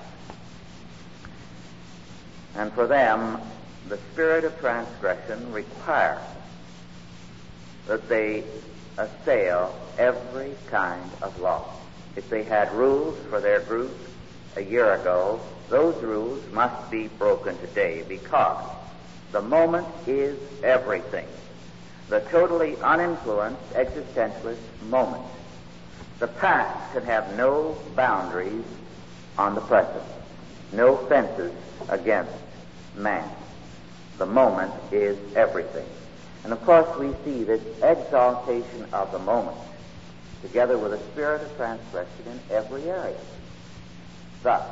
And 2.56 2.72
for 2.72 2.86
them, 2.86 3.40
the 3.88 3.98
spirit 4.12 4.44
of 4.44 4.58
transgression 4.58 5.52
requires 5.52 6.20
that 7.86 8.08
they 8.08 8.44
assail 8.98 9.74
every 9.98 10.54
kind 10.68 11.10
of 11.22 11.38
law. 11.40 11.64
If 12.16 12.28
they 12.30 12.44
had 12.44 12.72
rules 12.72 13.18
for 13.28 13.40
their 13.40 13.60
group 13.60 13.92
a 14.56 14.60
year 14.60 14.94
ago, 14.94 15.40
those 15.68 16.00
rules 16.02 16.40
must 16.52 16.90
be 16.90 17.08
broken 17.08 17.58
today 17.58 18.04
because 18.08 18.64
the 19.32 19.42
moment 19.42 19.86
is 20.06 20.38
everything. 20.62 21.26
The 22.08 22.20
totally 22.20 22.76
uninfluenced 22.76 23.72
existentialist 23.72 24.58
moment. 24.88 25.24
The 26.20 26.28
past 26.28 26.92
can 26.92 27.04
have 27.04 27.36
no 27.36 27.76
boundaries 27.96 28.64
on 29.36 29.54
the 29.54 29.60
present, 29.62 30.04
no 30.72 30.96
fences 30.96 31.52
against 31.88 32.32
man. 32.94 33.28
The 34.18 34.26
moment 34.26 34.72
is 34.92 35.18
everything. 35.34 35.86
And 36.44 36.52
of 36.52 36.62
course, 36.64 36.86
we 36.98 37.12
see 37.24 37.42
this 37.42 37.62
exaltation 37.82 38.86
of 38.92 39.10
the 39.12 39.18
moment 39.18 39.56
together 40.42 40.76
with 40.76 40.92
a 40.92 41.02
spirit 41.10 41.40
of 41.40 41.56
transgression 41.56 42.26
in 42.26 42.38
every 42.50 42.82
area. 42.82 43.16
Thus, 44.42 44.62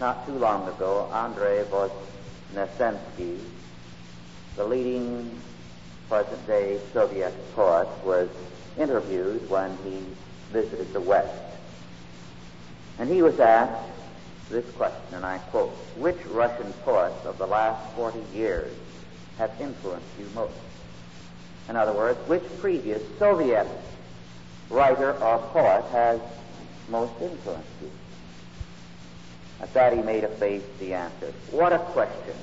not 0.00 0.26
too 0.26 0.32
long 0.32 0.66
ago, 0.68 1.10
Andrei 1.12 1.64
Voznesensky, 1.64 3.38
the 4.56 4.64
leading 4.64 5.38
present 6.08 6.46
day 6.46 6.80
Soviet 6.94 7.34
poet, 7.54 7.88
was 8.04 8.30
interviewed 8.78 9.48
when 9.50 9.76
he 9.84 10.02
visited 10.50 10.94
the 10.94 11.00
West. 11.00 11.42
And 12.98 13.10
he 13.10 13.20
was 13.20 13.38
asked 13.38 13.90
this 14.48 14.64
question, 14.72 15.12
and 15.12 15.26
I 15.26 15.38
quote, 15.38 15.72
Which 15.96 16.24
Russian 16.26 16.72
poets 16.84 17.26
of 17.26 17.36
the 17.36 17.46
last 17.46 17.94
40 17.96 18.18
years 18.34 18.72
have 19.36 19.52
influenced 19.60 20.06
you 20.18 20.26
most? 20.34 20.54
In 21.68 21.76
other 21.76 21.92
words, 21.92 22.18
which 22.28 22.42
previous 22.60 23.02
Soviet 23.18 23.66
writer 24.70 25.12
or 25.12 25.38
poet 25.52 25.84
has 25.92 26.20
most 26.88 27.12
influenced 27.20 27.68
you? 27.82 27.90
At 29.60 29.72
that 29.74 29.92
he 29.92 30.02
made 30.02 30.24
a 30.24 30.28
face, 30.28 30.62
he 30.78 30.92
answered, 30.92 31.34
What 31.50 31.72
a 31.72 31.78
question. 31.78 32.34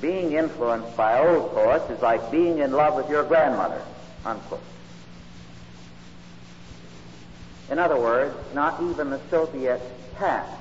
Being 0.00 0.32
influenced 0.32 0.96
by 0.96 1.20
old 1.20 1.52
poets 1.52 1.88
is 1.90 2.02
like 2.02 2.30
being 2.32 2.58
in 2.58 2.72
love 2.72 2.96
with 2.96 3.08
your 3.08 3.22
grandmother. 3.22 3.80
Unquote. 4.24 4.60
In 7.70 7.78
other 7.78 7.98
words, 7.98 8.34
not 8.54 8.82
even 8.82 9.10
the 9.10 9.20
Soviet 9.30 9.80
past 10.16 10.60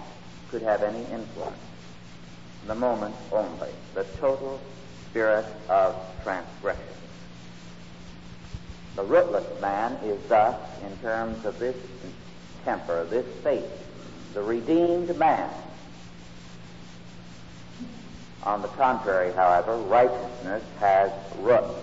could 0.50 0.62
have 0.62 0.84
any 0.84 1.04
influence. 1.12 1.58
The 2.68 2.76
moment 2.76 3.16
only, 3.32 3.70
the 3.96 4.04
total 4.20 4.62
spirit 5.10 5.46
of 5.68 5.96
transgression. 6.24 6.84
The 8.96 9.04
rootless 9.04 9.62
man 9.62 9.94
is 10.04 10.22
thus, 10.28 10.56
in 10.86 10.98
terms 10.98 11.46
of 11.46 11.58
this 11.60 11.76
temper, 12.66 13.06
this 13.06 13.26
faith, 13.44 13.66
the 14.34 14.42
redeemed 14.42 15.18
man. 15.18 15.50
On 18.44 18.62
the 18.62 18.68
contrary, 18.70 19.32
however, 19.34 19.78
righteousness 19.78 20.64
has 20.80 21.12
roots. 21.40 21.80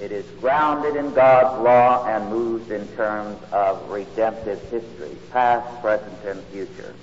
It 0.00 0.12
is 0.12 0.24
grounded 0.40 0.94
in 0.94 1.12
God's 1.12 1.62
law 1.62 2.06
and 2.06 2.30
moves 2.30 2.70
in 2.70 2.86
terms 2.88 3.36
of 3.52 3.90
redemptive 3.90 4.62
history, 4.70 5.16
past, 5.32 5.80
present, 5.80 6.24
and 6.24 6.40
future. 6.44 6.94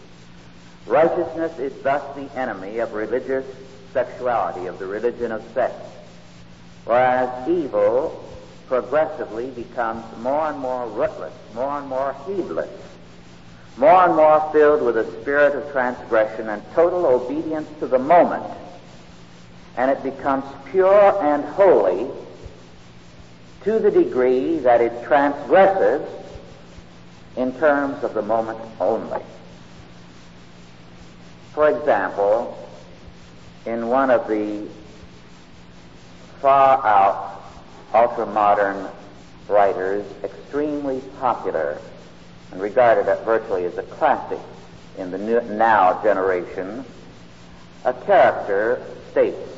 Righteousness 0.87 1.59
is 1.59 1.73
thus 1.83 2.15
the 2.15 2.33
enemy 2.39 2.79
of 2.79 2.93
religious 2.93 3.45
sexuality, 3.91 4.67
of 4.67 4.79
the 4.79 4.85
religion 4.85 5.31
of 5.31 5.43
sex, 5.53 5.73
whereas 6.85 7.49
evil 7.49 8.23
progressively 8.67 9.49
becomes 9.51 10.03
more 10.19 10.49
and 10.49 10.59
more 10.59 10.87
rootless, 10.87 11.33
more 11.53 11.79
and 11.79 11.87
more 11.87 12.15
heedless, 12.25 12.69
more 13.77 14.05
and 14.05 14.15
more 14.15 14.49
filled 14.51 14.81
with 14.81 14.97
a 14.97 15.21
spirit 15.21 15.55
of 15.55 15.71
transgression 15.71 16.49
and 16.49 16.61
total 16.73 17.05
obedience 17.05 17.67
to 17.79 17.87
the 17.87 17.99
moment, 17.99 18.45
and 19.77 19.91
it 19.91 20.01
becomes 20.03 20.45
pure 20.71 21.23
and 21.23 21.43
holy 21.43 22.07
to 23.63 23.79
the 23.79 23.91
degree 23.91 24.59
that 24.59 24.81
it 24.81 25.03
transgresses 25.03 26.07
in 27.35 27.51
terms 27.59 28.03
of 28.03 28.13
the 28.13 28.21
moment 28.21 28.59
only. 28.79 29.21
For 31.53 31.69
example, 31.69 32.57
in 33.65 33.87
one 33.87 34.11
of 34.11 34.27
the 34.27 34.67
far 36.41 36.85
out 36.85 37.24
ultra-modern 37.95 38.89
writers, 39.47 40.05
extremely 40.23 41.01
popular 41.19 41.79
and 42.51 42.61
regarded 42.61 43.05
virtually 43.25 43.65
as 43.65 43.77
a 43.77 43.83
classic 43.83 44.39
in 44.97 45.11
the 45.11 45.17
now 45.17 46.01
generation, 46.03 46.85
a 47.83 47.93
character 47.93 48.85
states 49.11 49.55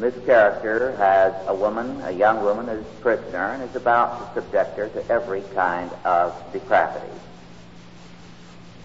and 0.00 0.04
this 0.04 0.24
character 0.24 0.96
has 0.96 1.34
a 1.46 1.54
woman, 1.54 2.00
a 2.02 2.10
young 2.10 2.42
woman, 2.42 2.68
as 2.68 2.82
prisoner 3.00 3.52
and 3.52 3.62
is 3.62 3.76
about 3.76 4.34
to 4.34 4.40
subject 4.40 4.78
her 4.78 4.88
to 4.88 5.10
every 5.10 5.42
kind 5.54 5.90
of 6.04 6.34
depravity. 6.52 7.12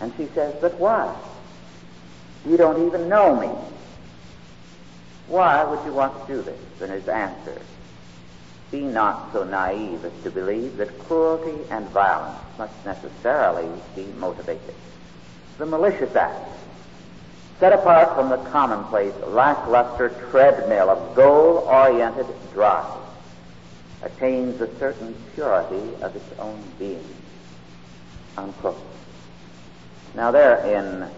And 0.02 0.12
she 0.18 0.28
says, 0.36 0.56
But 0.60 0.78
why? 0.80 1.16
You 2.46 2.58
don't 2.58 2.88
even 2.88 3.08
know 3.08 3.40
me. 3.40 3.50
Why 5.28 5.64
would 5.64 5.84
you 5.86 5.94
want 5.94 6.28
to 6.28 6.34
do 6.34 6.42
this? 6.42 6.60
And 6.82 6.92
his 6.92 7.08
answer, 7.08 7.62
Be 8.72 8.82
not 8.82 9.32
so 9.34 9.44
naive 9.44 10.06
as 10.06 10.14
to 10.24 10.32
believe 10.32 10.78
that 10.78 11.00
cruelty 11.00 11.64
and 11.70 11.88
violence 11.90 12.40
must 12.58 12.86
necessarily 12.86 13.70
be 13.96 14.06
motivated. 14.18 14.76
The 15.58 15.66
malicious 15.66 16.16
act 16.16 16.50
set 17.60 17.74
apart 17.74 18.16
from 18.16 18.30
the 18.30 18.50
commonplace, 18.50 19.14
lackluster 19.28 20.10
treadmill 20.30 20.90
of 20.90 21.16
goal-oriented 21.16 22.28
drive, 22.54 23.00
attains 24.02 24.60
a 24.60 24.78
certain 24.78 25.16
purity 25.34 25.96
of 26.02 26.16
its 26.16 26.40
own 26.40 26.62
being. 26.78 27.04
Unquote. 28.38 28.78
Now 30.14 30.32
there 30.32 30.58
in 30.58 31.10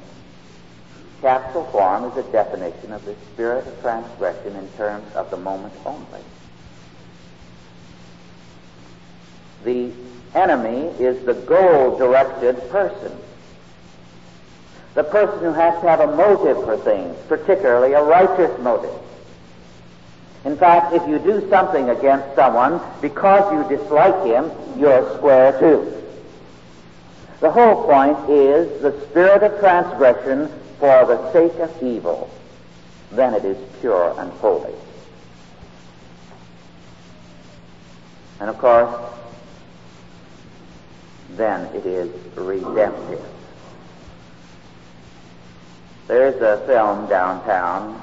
capsule 1.21 1.65
form 1.65 2.06
is 2.06 2.17
a 2.17 2.32
definition 2.32 2.91
of 2.93 3.03
the 3.06 3.15
spirit 3.34 3.67
of 3.67 3.82
transgression 3.82 4.56
in 4.56 4.67
terms 4.69 5.06
of 5.15 5.30
the 5.32 5.38
moment 5.38 5.73
only. 5.86 6.21
The 9.63 9.91
enemy 10.36 10.88
is 10.99 11.25
the 11.25 11.34
goal-directed 11.34 12.69
person 12.69 13.17
the 14.97 15.03
person 15.03 15.38
who 15.41 15.53
has 15.53 15.80
to 15.80 15.88
have 15.88 15.99
a 15.99 16.15
motive 16.15 16.58
for 16.65 16.75
things, 16.75 17.15
particularly 17.27 17.93
a 17.93 18.01
righteous 18.01 18.60
motive. 18.63 18.99
In 20.43 20.58
fact, 20.58 20.91
if 20.95 21.08
you 21.08 21.19
do 21.19 21.47
something 21.51 21.91
against 21.91 22.34
someone 22.34 22.82
because 22.99 23.45
you 23.53 23.77
dislike 23.77 24.25
him, 24.25 24.49
you're 24.75 25.15
square 25.17 25.51
too. 25.60 25.93
The 27.41 27.51
whole 27.51 27.84
point 27.84 28.27
is 28.27 28.82
the 28.82 28.99
spirit 29.06 29.43
of 29.43 29.60
transgression 29.60 30.51
for 30.79 31.05
the 31.05 31.31
sake 31.31 31.59
of 31.59 31.83
evil. 31.83 32.29
Then 33.11 33.33
it 33.33 33.45
is 33.45 33.57
pure 33.79 34.13
and 34.19 34.31
holy. 34.33 34.73
And 38.39 38.49
of 38.49 38.57
course, 38.57 38.93
then 41.31 41.73
it 41.75 41.85
is 41.85 42.11
redemptive. 42.35 43.25
There's 46.07 46.41
a 46.41 46.65
film 46.65 47.07
downtown 47.07 48.01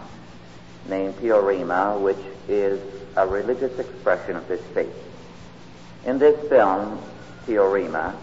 named 0.88 1.16
Teorema, 1.16 1.98
which 2.00 2.18
is 2.48 2.80
a 3.16 3.26
religious 3.26 3.78
expression 3.78 4.36
of 4.36 4.46
this 4.48 4.60
faith. 4.74 4.92
In 6.04 6.18
this 6.18 6.38
film, 6.48 7.00
Teorema, 7.46 8.14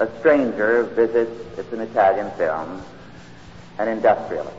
a 0.00 0.08
stranger 0.18 0.82
visits, 0.84 1.58
it's 1.58 1.72
an 1.72 1.80
Italian 1.80 2.30
film, 2.32 2.82
an 3.78 3.88
industrialist. 3.88 4.56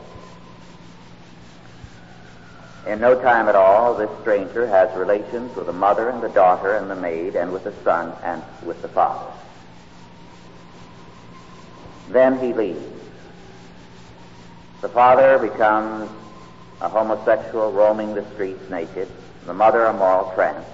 In 2.86 3.00
no 3.00 3.18
time 3.20 3.48
at 3.48 3.54
all, 3.54 3.94
this 3.94 4.10
stranger 4.20 4.66
has 4.66 4.94
relations 4.96 5.56
with 5.56 5.66
the 5.66 5.72
mother 5.72 6.10
and 6.10 6.22
the 6.22 6.28
daughter 6.28 6.76
and 6.76 6.90
the 6.90 6.96
maid 6.96 7.34
and 7.34 7.52
with 7.52 7.64
the 7.64 7.72
son 7.82 8.12
and 8.22 8.42
with 8.62 8.82
the 8.82 8.88
father. 8.88 9.32
Then 12.10 12.38
he 12.38 12.52
leaves. 12.52 12.84
The 14.82 14.90
father 14.90 15.38
becomes 15.38 16.10
a 16.82 16.88
homosexual 16.90 17.72
roaming 17.72 18.14
the 18.14 18.30
streets 18.34 18.68
naked, 18.68 19.08
the 19.46 19.54
mother 19.54 19.86
a 19.86 19.92
moral 19.94 20.30
trance. 20.34 20.66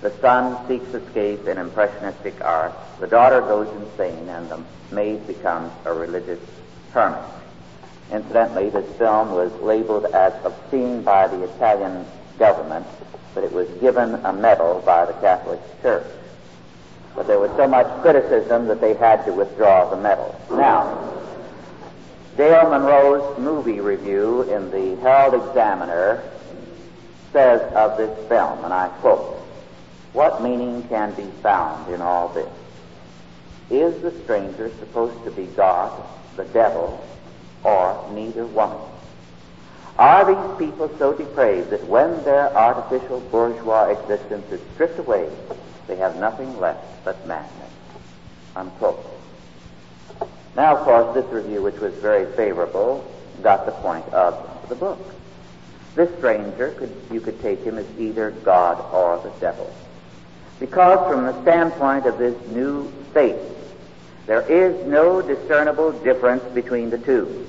The 0.00 0.12
son 0.20 0.66
seeks 0.66 0.94
escape 0.94 1.46
in 1.46 1.58
impressionistic 1.58 2.40
art, 2.40 2.72
the 3.00 3.06
daughter 3.06 3.42
goes 3.42 3.68
insane, 3.82 4.28
and 4.28 4.48
the 4.48 4.62
maid 4.90 5.26
becomes 5.26 5.72
a 5.84 5.92
religious 5.92 6.40
hermit. 6.92 7.20
Incidentally, 8.10 8.70
this 8.70 8.96
film 8.96 9.32
was 9.32 9.52
labeled 9.60 10.06
as 10.06 10.32
obscene 10.44 11.02
by 11.02 11.28
the 11.28 11.42
Italian 11.44 12.06
government, 12.38 12.86
but 13.34 13.44
it 13.44 13.52
was 13.52 13.68
given 13.80 14.14
a 14.24 14.32
medal 14.32 14.82
by 14.84 15.04
the 15.04 15.12
Catholic 15.14 15.60
Church. 15.82 16.06
But 17.14 17.26
there 17.26 17.38
was 17.38 17.50
so 17.56 17.66
much 17.66 17.86
criticism 18.00 18.66
that 18.68 18.80
they 18.80 18.94
had 18.94 19.24
to 19.26 19.32
withdraw 19.32 19.90
the 19.90 19.96
medal. 19.96 20.40
Now, 20.50 21.12
Dale 22.36 22.70
Munro's 22.70 23.38
movie 23.38 23.80
review 23.80 24.42
in 24.42 24.70
the 24.70 24.96
Herald 25.02 25.34
Examiner 25.34 26.22
says 27.32 27.60
of 27.74 27.98
this 27.98 28.28
film, 28.28 28.64
and 28.64 28.72
I 28.72 28.88
quote, 29.00 29.36
What 30.12 30.42
meaning 30.42 30.82
can 30.84 31.12
be 31.14 31.26
found 31.42 31.92
in 31.92 32.00
all 32.00 32.28
this? 32.28 32.48
Is 33.70 34.00
the 34.00 34.12
stranger 34.22 34.70
supposed 34.78 35.22
to 35.24 35.30
be 35.30 35.46
God, 35.46 36.02
the 36.36 36.44
devil, 36.44 37.04
or 37.64 38.10
neither 38.12 38.46
one? 38.46 38.76
Are 39.98 40.24
these 40.24 40.58
people 40.58 40.90
so 40.98 41.12
depraved 41.12 41.70
that 41.70 41.84
when 41.88 42.22
their 42.22 42.56
artificial 42.56 43.20
bourgeois 43.20 43.86
existence 43.86 44.50
is 44.52 44.60
stripped 44.74 44.98
away, 44.98 45.28
they 45.88 45.96
have 45.96 46.16
nothing 46.16 46.58
left 46.60 47.04
but 47.04 47.26
madness? 47.26 47.72
Unquote. 48.54 49.04
Now, 50.54 50.76
of 50.76 50.84
course, 50.84 51.14
this 51.14 51.26
review, 51.32 51.62
which 51.62 51.78
was 51.78 51.94
very 51.94 52.32
favorable, 52.36 53.04
got 53.42 53.66
the 53.66 53.72
point 53.72 54.04
of 54.12 54.68
the 54.68 54.74
book. 54.74 54.98
This 55.94 56.16
stranger, 56.18 56.70
could, 56.78 56.94
you 57.10 57.20
could 57.20 57.40
take 57.40 57.62
him 57.64 57.76
as 57.78 57.86
either 57.98 58.30
God 58.30 58.78
or 58.92 59.20
the 59.22 59.30
devil. 59.40 59.72
Because 60.60 61.12
from 61.12 61.24
the 61.24 61.42
standpoint 61.42 62.06
of 62.06 62.18
this 62.18 62.36
new 62.48 62.92
faith, 63.12 63.36
there 64.28 64.42
is 64.42 64.86
no 64.86 65.22
discernible 65.22 65.90
difference 65.90 66.44
between 66.52 66.90
the 66.90 66.98
two. 66.98 67.46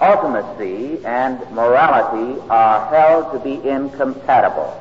Ultimacy 0.00 1.04
and 1.04 1.40
morality 1.50 2.40
are 2.48 2.88
held 2.88 3.32
to 3.32 3.40
be 3.40 3.68
incompatible. 3.68 4.80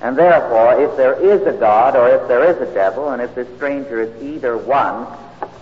And 0.00 0.16
therefore, 0.16 0.82
if 0.82 0.96
there 0.96 1.20
is 1.20 1.46
a 1.46 1.52
God 1.52 1.96
or 1.96 2.08
if 2.08 2.28
there 2.28 2.50
is 2.50 2.56
a 2.66 2.72
devil, 2.72 3.10
and 3.10 3.20
if 3.20 3.34
the 3.34 3.46
stranger 3.56 4.00
is 4.00 4.22
either 4.22 4.56
one, 4.56 5.06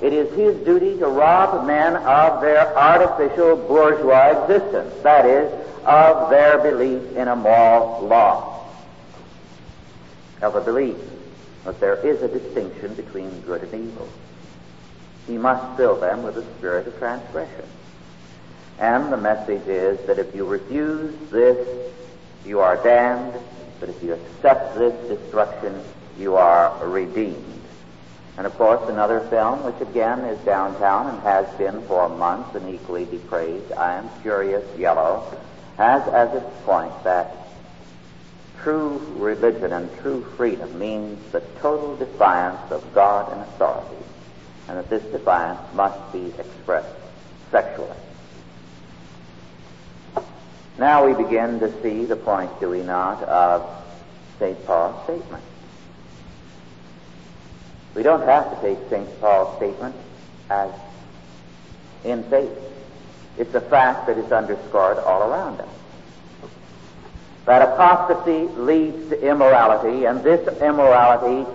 it 0.00 0.12
is 0.12 0.32
his 0.36 0.64
duty 0.64 0.96
to 1.00 1.08
rob 1.08 1.66
men 1.66 1.96
of 1.96 2.40
their 2.40 2.78
artificial 2.78 3.56
bourgeois 3.56 4.44
existence, 4.44 4.94
that 5.02 5.26
is, 5.26 5.52
of 5.84 6.30
their 6.30 6.58
belief 6.58 7.16
in 7.16 7.26
a 7.26 7.34
moral 7.34 8.06
law, 8.06 8.68
of 10.42 10.54
a 10.54 10.60
belief 10.60 10.96
that 11.64 11.80
there 11.80 11.96
is 12.06 12.22
a 12.22 12.28
distinction 12.28 12.94
between 12.94 13.40
good 13.40 13.64
and 13.64 13.74
evil. 13.88 14.08
He 15.28 15.38
must 15.38 15.76
fill 15.76 16.00
them 16.00 16.24
with 16.24 16.36
a 16.38 16.54
spirit 16.56 16.88
of 16.88 16.98
transgression. 16.98 17.66
And 18.78 19.12
the 19.12 19.16
message 19.16 19.68
is 19.68 20.04
that 20.06 20.18
if 20.18 20.34
you 20.34 20.46
refuse 20.46 21.14
this, 21.30 21.92
you 22.46 22.60
are 22.60 22.82
damned, 22.82 23.38
but 23.78 23.90
if 23.90 24.02
you 24.02 24.14
accept 24.14 24.76
this 24.76 24.94
destruction, 25.06 25.80
you 26.18 26.36
are 26.36 26.84
redeemed. 26.86 27.44
And 28.38 28.46
of 28.46 28.54
course, 28.56 28.88
another 28.88 29.20
film, 29.28 29.64
which 29.64 29.80
again 29.86 30.20
is 30.20 30.38
downtown 30.46 31.08
and 31.08 31.20
has 31.22 31.46
been 31.58 31.82
for 31.82 32.08
months 32.08 32.54
and 32.54 32.74
equally 32.74 33.04
depraved, 33.04 33.72
I 33.72 33.94
Am 33.94 34.08
Curious 34.22 34.64
Yellow, 34.78 35.36
has 35.76 36.08
as 36.08 36.42
its 36.42 36.64
point 36.64 36.92
that 37.04 37.48
true 38.62 38.98
religion 39.16 39.72
and 39.72 39.90
true 39.98 40.24
freedom 40.36 40.78
means 40.78 41.18
the 41.32 41.40
total 41.60 41.96
defiance 41.96 42.70
of 42.70 42.94
God 42.94 43.30
and 43.32 43.42
authority, 43.42 44.04
and 44.68 44.78
that 44.78 44.90
this 44.90 45.02
defiance 45.04 45.60
must 45.74 46.12
be 46.12 46.26
expressed 46.38 46.94
sexually. 47.50 47.96
Now 50.78 51.06
we 51.06 51.14
begin 51.14 51.58
to 51.60 51.82
see 51.82 52.04
the 52.04 52.16
point, 52.16 52.60
do 52.60 52.70
we 52.70 52.82
not, 52.82 53.22
of 53.24 53.68
St. 54.38 54.64
Paul's 54.66 55.02
statement. 55.04 55.42
We 57.94 58.02
don't 58.02 58.22
have 58.22 58.54
to 58.54 58.60
take 58.62 58.78
St. 58.88 59.20
Paul's 59.20 59.56
statement 59.56 59.96
as 60.50 60.70
in 62.04 62.22
faith. 62.24 62.56
It's 63.38 63.54
a 63.54 63.60
fact 63.60 64.06
that 64.06 64.18
is 64.18 64.30
underscored 64.30 64.98
all 64.98 65.30
around 65.30 65.60
us. 65.60 65.68
That 67.46 67.62
apostasy 67.62 68.46
leads 68.60 69.08
to 69.08 69.20
immorality, 69.20 70.04
and 70.04 70.22
this 70.22 70.46
immorality 70.60 71.48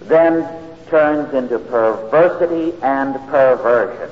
then 0.00 0.69
turns 0.90 1.32
into 1.32 1.58
perversity 1.58 2.74
and 2.82 3.14
perversion. 3.28 4.10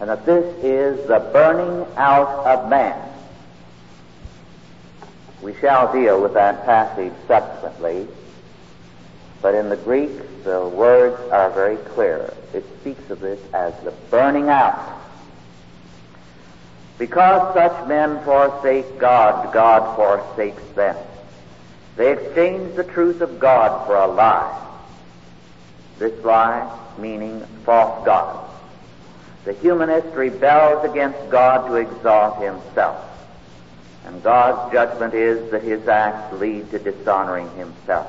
And 0.00 0.10
that 0.10 0.24
this 0.24 0.44
is 0.62 1.06
the 1.08 1.18
burning 1.32 1.86
out 1.96 2.46
of 2.46 2.70
man. 2.70 3.04
We 5.42 5.54
shall 5.54 5.92
deal 5.92 6.20
with 6.20 6.34
that 6.34 6.64
passage 6.64 7.12
subsequently, 7.26 8.08
but 9.40 9.54
in 9.54 9.68
the 9.68 9.76
Greek, 9.76 10.10
the 10.44 10.66
words 10.68 11.20
are 11.30 11.50
very 11.50 11.76
clear. 11.76 12.32
It 12.54 12.64
speaks 12.80 13.10
of 13.10 13.20
this 13.20 13.40
as 13.52 13.72
the 13.84 13.92
burning 14.10 14.48
out. 14.48 15.00
Because 16.98 17.54
such 17.54 17.88
men 17.88 18.22
forsake 18.24 18.98
God, 18.98 19.52
God 19.52 19.94
forsakes 19.94 20.62
them. 20.74 20.96
They 21.96 22.12
exchange 22.12 22.74
the 22.74 22.84
truth 22.84 23.20
of 23.20 23.38
God 23.38 23.86
for 23.86 23.96
a 23.96 24.08
lie. 24.08 24.67
This 25.98 26.24
lie 26.24 26.78
meaning 26.98 27.40
false 27.64 28.04
gods. 28.04 28.52
The 29.44 29.52
humanist 29.54 30.08
rebels 30.14 30.84
against 30.84 31.30
God 31.30 31.68
to 31.68 31.76
exalt 31.76 32.42
himself. 32.42 33.04
And 34.04 34.22
God's 34.22 34.72
judgment 34.72 35.14
is 35.14 35.50
that 35.50 35.62
his 35.62 35.86
acts 35.88 36.32
lead 36.34 36.70
to 36.70 36.78
dishonoring 36.78 37.50
himself. 37.56 38.08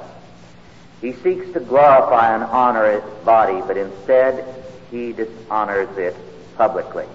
He 1.02 1.14
seeks 1.14 1.52
to 1.54 1.60
glorify 1.60 2.36
and 2.36 2.44
honor 2.44 3.00
his 3.00 3.04
body, 3.24 3.62
but 3.66 3.78
instead 3.78 4.46
he 4.92 5.14
dishonors 5.14 5.98
it 5.98 6.16
publicly. 6.58 7.06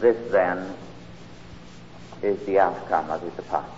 This 0.00 0.16
then 0.30 0.74
is 2.22 2.38
the 2.46 2.58
outcome 2.58 3.10
of 3.10 3.22
his 3.22 3.38
apostasy. 3.38 3.74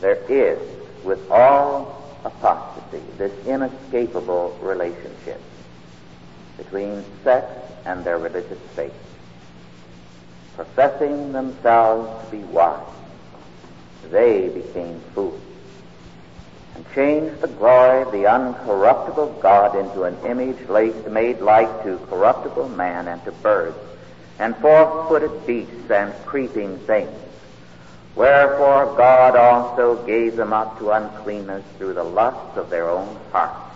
There 0.00 0.22
is, 0.28 0.58
with 1.04 1.30
all 1.30 2.18
apostasy, 2.24 3.02
this 3.18 3.32
inescapable 3.46 4.58
relationship 4.60 5.40
between 6.56 7.04
sects 7.24 7.72
and 7.86 8.04
their 8.04 8.18
religious 8.18 8.58
faith, 8.74 8.92
professing 10.54 11.32
themselves 11.32 12.24
to 12.24 12.36
be 12.36 12.42
wise 12.44 12.86
they 14.10 14.48
became 14.48 15.00
fools 15.14 15.40
and 16.74 16.84
changed 16.94 17.40
the 17.40 17.48
glory 17.48 18.02
of 18.02 18.12
the 18.12 18.24
uncorruptible 18.24 19.40
God 19.40 19.76
into 19.76 20.04
an 20.04 20.16
image 20.24 20.68
made 21.08 21.40
like 21.40 21.82
to 21.84 21.98
corruptible 22.08 22.68
man 22.70 23.08
and 23.08 23.22
to 23.24 23.32
birds 23.32 23.76
and 24.38 24.56
four-footed 24.56 25.46
beasts 25.46 25.90
and 25.90 26.14
creeping 26.24 26.78
things. 26.80 27.10
Wherefore 28.14 28.96
God 28.96 29.36
also 29.36 30.04
gave 30.04 30.36
them 30.36 30.52
up 30.52 30.78
to 30.78 30.90
uncleanness 30.90 31.64
through 31.78 31.94
the 31.94 32.04
lusts 32.04 32.56
of 32.56 32.70
their 32.70 32.88
own 32.88 33.16
hearts, 33.32 33.74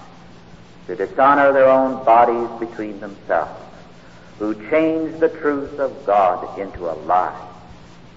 to 0.87 0.97
dishonor 0.97 1.53
their 1.53 1.68
own 1.68 2.05
bodies 2.05 2.49
between 2.59 3.01
themselves, 3.01 3.62
who 4.38 4.55
changed 4.68 5.20
the 5.20 5.29
truth 5.29 5.79
of 5.79 6.05
God 6.05 6.59
into 6.59 6.90
a 6.90 6.94
lie 7.07 7.51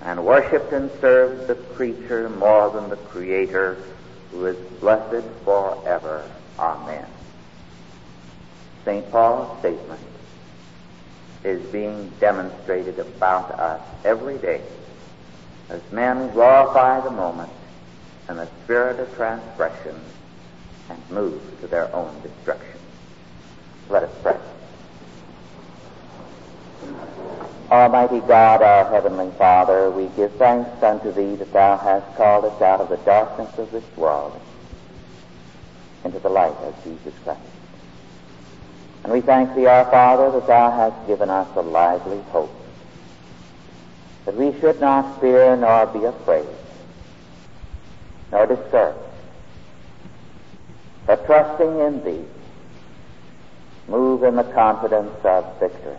and 0.02 0.26
worshipped 0.26 0.74
and 0.74 0.90
served 1.00 1.48
the 1.48 1.56
creature 1.56 2.30
more 2.30 2.70
than 2.72 2.90
the 2.90 2.98
Creator, 2.98 3.78
who 4.32 4.46
is 4.46 4.58
blessed 4.80 5.26
forever. 5.44 6.30
Amen. 6.60 7.06
St. 8.86 9.10
Paul's 9.12 9.60
statement 9.60 10.02
is 11.44 11.62
being 11.72 12.12
demonstrated 12.20 13.00
about 13.00 13.52
us 13.52 13.82
every 14.04 14.38
day 14.38 14.62
as 15.70 15.82
men 15.92 16.32
glorify 16.32 17.02
the 17.02 17.12
moment 17.12 17.52
and 18.28 18.40
the 18.40 18.48
spirit 18.64 19.00
of 19.00 19.14
transgression 19.16 20.00
and 20.90 21.10
move 21.10 21.42
to 21.62 21.68
their 21.68 21.94
own 21.96 22.14
destruction. 22.22 22.80
Let 23.90 24.04
us 24.04 24.12
pray. 24.22 24.38
Almighty 27.70 28.22
God, 28.22 28.62
our 28.62 28.90
Heavenly 28.90 29.30
Father, 29.38 29.92
we 29.92 30.08
give 30.16 30.34
thanks 30.36 30.82
unto 30.82 31.12
Thee 31.12 31.36
that 31.36 31.52
Thou 31.52 31.78
hast 31.78 32.16
called 32.16 32.46
us 32.46 32.62
out 32.62 32.80
of 32.80 32.88
the 32.88 32.98
darkness 32.98 33.58
of 33.58 33.72
this 33.72 33.84
world 33.98 34.40
into 36.06 36.20
the 36.20 36.30
light 36.30 36.56
of 36.64 36.82
Jesus 36.84 37.14
Christ. 37.26 37.42
And 39.04 39.12
we 39.12 39.20
thank 39.20 39.54
Thee, 39.54 39.66
our 39.66 39.84
Father, 39.92 40.32
that 40.32 40.48
Thou 40.48 40.72
hast 40.72 41.08
given 41.08 41.30
us 41.30 41.48
a 41.58 41.62
lively 41.62 42.22
hope, 42.30 42.54
that 44.28 44.36
we 44.36 44.52
should 44.60 44.78
not 44.82 45.22
fear 45.22 45.56
nor 45.56 45.86
be 45.86 46.04
afraid, 46.04 46.46
nor 48.30 48.46
discouraged, 48.46 49.00
but 51.06 51.26
trusting 51.26 51.80
in 51.80 52.04
Thee, 52.04 52.26
move 53.88 54.24
in 54.24 54.36
the 54.36 54.44
confidence 54.44 55.16
of 55.24 55.60
victory. 55.62 55.96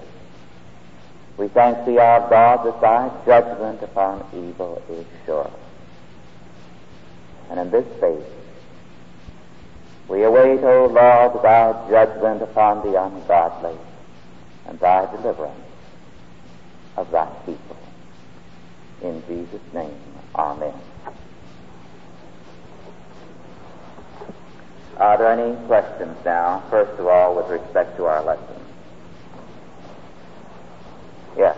We 1.38 1.48
thank 1.48 1.86
thee, 1.86 1.96
our 1.96 2.28
God, 2.28 2.66
that 2.66 2.80
thy 2.82 3.10
judgment 3.24 3.82
upon 3.82 4.22
evil 4.34 4.82
is 4.90 5.06
sure. 5.24 5.50
And 7.48 7.58
in 7.60 7.70
this 7.70 7.86
faith, 7.98 8.26
we 10.06 10.24
await, 10.24 10.62
O 10.64 10.86
Lord, 10.86 11.42
thy 11.42 11.88
judgment 11.88 12.42
upon 12.42 12.82
the 12.82 13.02
ungodly 13.02 13.78
and 14.66 14.78
thy 14.78 15.10
deliverance 15.16 15.64
of 16.98 17.10
thy 17.10 17.26
people. 17.46 17.76
In 19.02 19.22
Jesus' 19.28 19.61
name, 19.72 19.96
Amen. 20.34 20.74
Are 24.98 25.16
there 25.16 25.30
any 25.32 25.54
questions 25.66 26.16
now, 26.24 26.64
first 26.70 26.98
of 26.98 27.06
all, 27.06 27.37
with 27.37 27.46
respect 27.46 27.96
to 27.98 28.04
our 28.04 28.24
lesson? 28.24 28.61
Yes. 31.37 31.56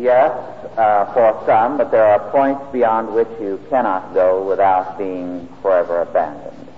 Yes, 0.00 0.30
uh, 0.78 1.12
for 1.12 1.42
some, 1.44 1.76
but 1.76 1.90
there 1.90 2.04
are 2.04 2.30
points 2.30 2.62
beyond 2.72 3.12
which 3.12 3.26
you 3.40 3.60
cannot 3.68 4.14
go 4.14 4.46
without 4.46 4.96
being 4.96 5.48
forever 5.60 6.02
abandoned. 6.02 6.68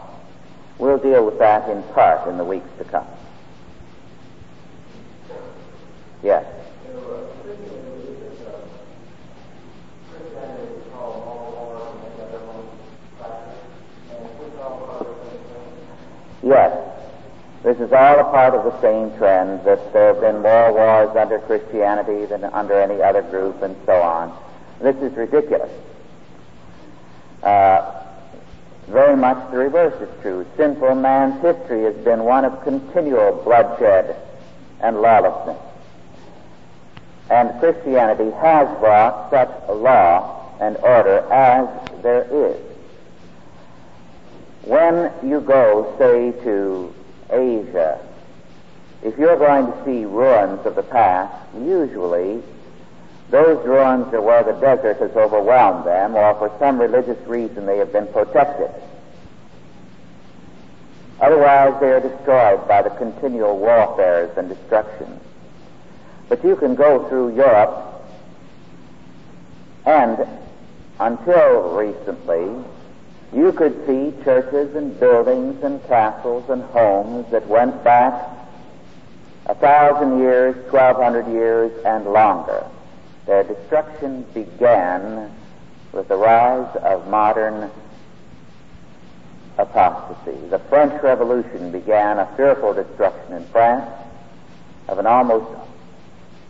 We'll 0.79 0.97
deal 0.97 1.27
with 1.27 1.39
that 1.39 1.69
in 1.69 1.83
part 1.93 2.27
in 2.29 2.39
the 2.39 2.45
weeks 2.45 2.67
to 2.79 2.85
come. 2.85 3.07
Yes. 6.23 6.47
Yes. 16.43 17.00
This 17.63 17.77
is 17.77 17.93
all 17.93 18.19
a 18.19 18.25
part 18.25 18.55
of 18.55 18.65
the 18.65 18.81
same 18.81 19.17
trend 19.19 19.65
that 19.67 19.93
there 19.93 20.15
have 20.15 20.23
been 20.23 20.41
more 20.41 20.73
wars 20.73 21.15
under 21.15 21.39
Christianity 21.41 22.25
than 22.25 22.45
under 22.45 22.81
any 22.81 23.03
other 23.03 23.21
group 23.21 23.63
and 23.63 23.77
so 23.85 24.01
on. 24.01 24.35
This 24.81 24.97
is 24.97 25.15
ridiculous. 25.15 25.71
Uh, 27.43 28.03
very 28.89 29.15
much 29.15 29.51
the 29.51 29.59
reverse 29.59 30.01
is 30.01 30.09
true. 30.23 30.47
Sinful 30.57 30.95
man's 30.95 31.41
history 31.43 31.85
has 31.85 31.95
been 31.97 32.25
one 32.25 32.47
of 32.47 32.63
continual 32.65 33.43
bloodshed 33.45 34.17
and 34.81 35.03
lawlessness. 35.03 35.59
And 37.31 37.61
Christianity 37.61 38.31
has 38.41 38.67
brought 38.79 39.31
such 39.31 39.51
law 39.69 40.57
and 40.61 40.79
order 40.79 41.19
as 41.31 41.69
there 42.03 42.27
is. 42.31 42.57
When 44.63 45.13
you 45.23 45.41
go, 45.41 45.95
say, 45.99 46.33
to 46.45 46.95
Asia, 47.33 47.99
if 49.03 49.17
you're 49.19 49.39
going 49.39 49.67
to 49.67 49.85
see 49.85 50.05
ruins 50.05 50.65
of 50.67 50.75
the 50.75 50.83
past, 50.83 51.35
usually 51.55 52.43
those 53.31 53.65
ruins 53.65 54.13
are 54.13 54.21
where 54.21 54.43
the 54.43 54.53
desert 54.61 54.99
has 54.99 55.13
overwhelmed 55.13 55.87
them 55.87 56.17
or 56.17 56.35
for 56.35 56.55
some 56.59 56.81
religious 56.81 57.19
reason 57.27 57.65
they 57.65 57.79
have 57.79 57.93
been 57.93 58.09
protected. 58.09 58.71
Otherwise, 61.21 61.79
they 61.81 61.93
are 61.93 62.01
destroyed 62.01 62.67
by 62.67 62.83
the 62.83 62.91
continual 62.91 63.59
warfares 63.59 64.37
and 64.37 64.49
destruction. 64.49 65.21
But 66.29 66.43
you 66.45 66.57
can 66.57 66.75
go 66.75 67.09
through 67.09 67.37
Europe, 67.37 68.03
and 69.85 70.27
until 70.99 71.77
recently, 71.77 72.65
you 73.33 73.53
could 73.53 73.87
see 73.87 74.13
churches 74.25 74.75
and 74.75 74.99
buildings 74.99 75.63
and 75.63 75.83
castles 75.87 76.49
and 76.51 76.63
homes 76.63 77.31
that 77.31 77.47
went 77.47 77.85
back 77.85 78.13
a 79.47 79.55
thousand 79.55 80.19
years, 80.19 80.57
twelve 80.69 80.97
hundred 80.97 81.27
years, 81.29 81.73
and 81.85 82.05
longer. 82.07 82.65
Their 83.27 83.45
destruction 83.45 84.25
began 84.35 85.31
with 85.93 86.09
the 86.09 86.17
rise 86.17 86.77
of 86.83 87.09
modern 87.09 87.71
apostasy. 89.59 90.39
The 90.49 90.59
French 90.59 91.03
Revolution 91.03 91.71
began 91.73 92.19
a 92.19 92.27
fearful 92.37 92.75
destruction 92.75 93.35
in 93.35 93.45
France 93.47 93.91
of 94.89 94.99
an 94.99 95.07
almost 95.07 95.47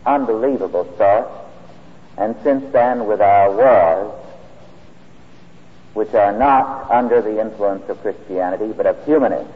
unbelievable 0.05 0.91
sort, 0.97 1.27
and 2.17 2.35
since 2.43 2.71
then, 2.71 3.05
with 3.07 3.21
our 3.21 3.51
wars, 3.51 4.20
which 5.93 6.13
are 6.13 6.31
not 6.31 6.89
under 6.89 7.21
the 7.21 7.39
influence 7.39 7.87
of 7.89 8.01
Christianity, 8.01 8.73
but 8.75 8.85
of 8.85 9.03
humanism, 9.05 9.51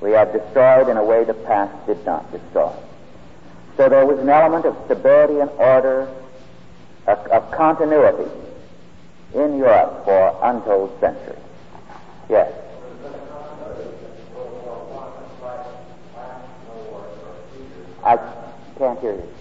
we 0.00 0.10
have 0.12 0.32
destroyed 0.32 0.88
in 0.88 0.96
a 0.96 1.04
way 1.04 1.24
the 1.24 1.34
past 1.34 1.86
did 1.86 2.04
not 2.04 2.30
destroy. 2.30 2.72
So 3.76 3.88
there 3.88 4.04
was 4.04 4.18
an 4.18 4.28
element 4.28 4.66
of 4.66 4.76
stability 4.84 5.40
and 5.40 5.50
order, 5.50 6.08
of, 7.06 7.50
continuity 7.50 8.30
in 9.34 9.58
Europe 9.58 10.04
for 10.04 10.38
untold 10.42 10.98
centuries. 11.00 11.38
Yes. 12.28 12.52
I 18.04 18.16
can't 18.78 19.00
hear 19.00 19.14
you. 19.14 19.35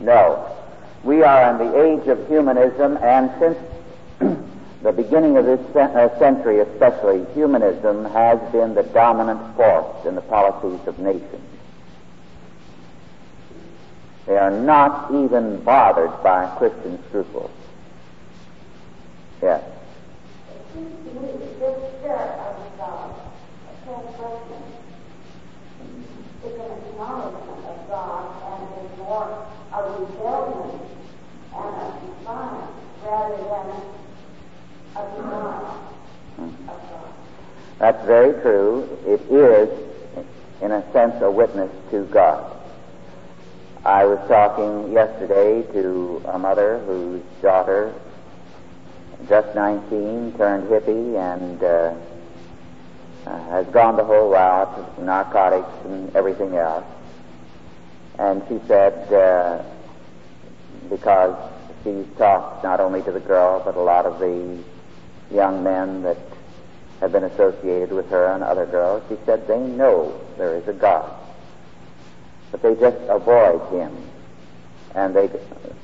No. 0.00 0.56
We 1.04 1.22
are 1.22 1.50
in 1.50 1.58
the 1.58 1.82
age 1.82 2.08
of 2.08 2.26
humanism, 2.28 2.96
and 2.98 3.30
since 3.38 3.58
the 4.82 4.92
beginning 4.92 5.36
of 5.36 5.44
this 5.44 5.60
uh, 5.76 6.18
century, 6.18 6.60
especially, 6.60 7.24
humanism 7.34 8.04
has 8.06 8.38
been 8.52 8.74
the 8.74 8.82
dominant 8.82 9.56
force 9.56 10.06
in 10.06 10.14
the 10.14 10.22
policies 10.22 10.86
of 10.86 10.98
nations. 10.98 11.46
They 14.26 14.36
are 14.36 14.50
not 14.50 15.10
even 15.12 15.62
bothered 15.64 16.22
by 16.22 16.46
Christian 16.56 17.02
scruples. 17.08 17.50
Yes. 19.42 19.64
It 20.54 20.74
seems 20.74 20.94
to 21.04 21.20
me 21.20 21.32
that 21.32 21.58
this 21.58 21.98
spirit 21.98 22.38
of 22.38 22.78
God, 22.78 23.10
of 23.68 23.84
transgression, 23.84 24.62
is 26.44 26.54
an 26.54 26.70
acknowledgement 26.78 27.64
of 27.66 27.88
God 27.88 28.24
and 28.46 28.84
is 28.84 28.98
more 28.98 29.46
a 29.72 29.82
rebellion 29.82 30.80
and 31.54 31.74
a 31.74 32.00
defiance 32.00 32.70
rather 33.04 33.18
than 33.18 33.18
a 33.18 33.18
denial 33.18 33.18
of 33.18 33.18
God. 33.18 33.19
That's 37.78 38.04
very 38.04 38.40
true. 38.42 38.86
It 39.06 39.22
is, 39.30 39.70
in 40.60 40.70
a 40.70 40.92
sense, 40.92 41.14
a 41.22 41.30
witness 41.30 41.70
to 41.90 42.04
God. 42.04 42.56
I 43.84 44.04
was 44.04 44.18
talking 44.28 44.92
yesterday 44.92 45.62
to 45.72 46.22
a 46.26 46.38
mother 46.38 46.80
whose 46.80 47.22
daughter, 47.40 47.94
just 49.28 49.54
19, 49.54 50.34
turned 50.36 50.68
hippie 50.68 51.16
and 51.16 51.62
uh, 51.62 51.94
uh, 53.26 53.50
has 53.50 53.66
gone 53.68 53.96
the 53.96 54.04
whole 54.04 54.28
route, 54.28 55.00
narcotics 55.00 55.72
and 55.86 56.14
everything 56.14 56.56
else. 56.56 56.84
And 58.18 58.42
she 58.48 58.60
said, 58.66 59.10
uh, 59.10 59.62
because 60.90 61.49
she's 61.84 62.06
talked 62.16 62.62
not 62.64 62.80
only 62.80 63.02
to 63.02 63.12
the 63.12 63.20
girl, 63.20 63.62
but 63.64 63.76
a 63.76 63.80
lot 63.80 64.06
of 64.06 64.18
the 64.18 64.58
young 65.34 65.62
men 65.62 66.02
that 66.02 66.18
have 67.00 67.12
been 67.12 67.24
associated 67.24 67.92
with 67.92 68.08
her 68.10 68.26
and 68.32 68.42
other 68.42 68.66
girls, 68.66 69.02
she 69.08 69.16
said 69.24 69.46
they 69.46 69.58
know 69.58 70.20
there 70.36 70.56
is 70.56 70.68
a 70.68 70.72
God. 70.72 71.10
But 72.50 72.62
they 72.62 72.74
just 72.74 72.98
avoid 73.08 73.60
him. 73.72 73.96
And 74.94 75.14
they, 75.14 75.30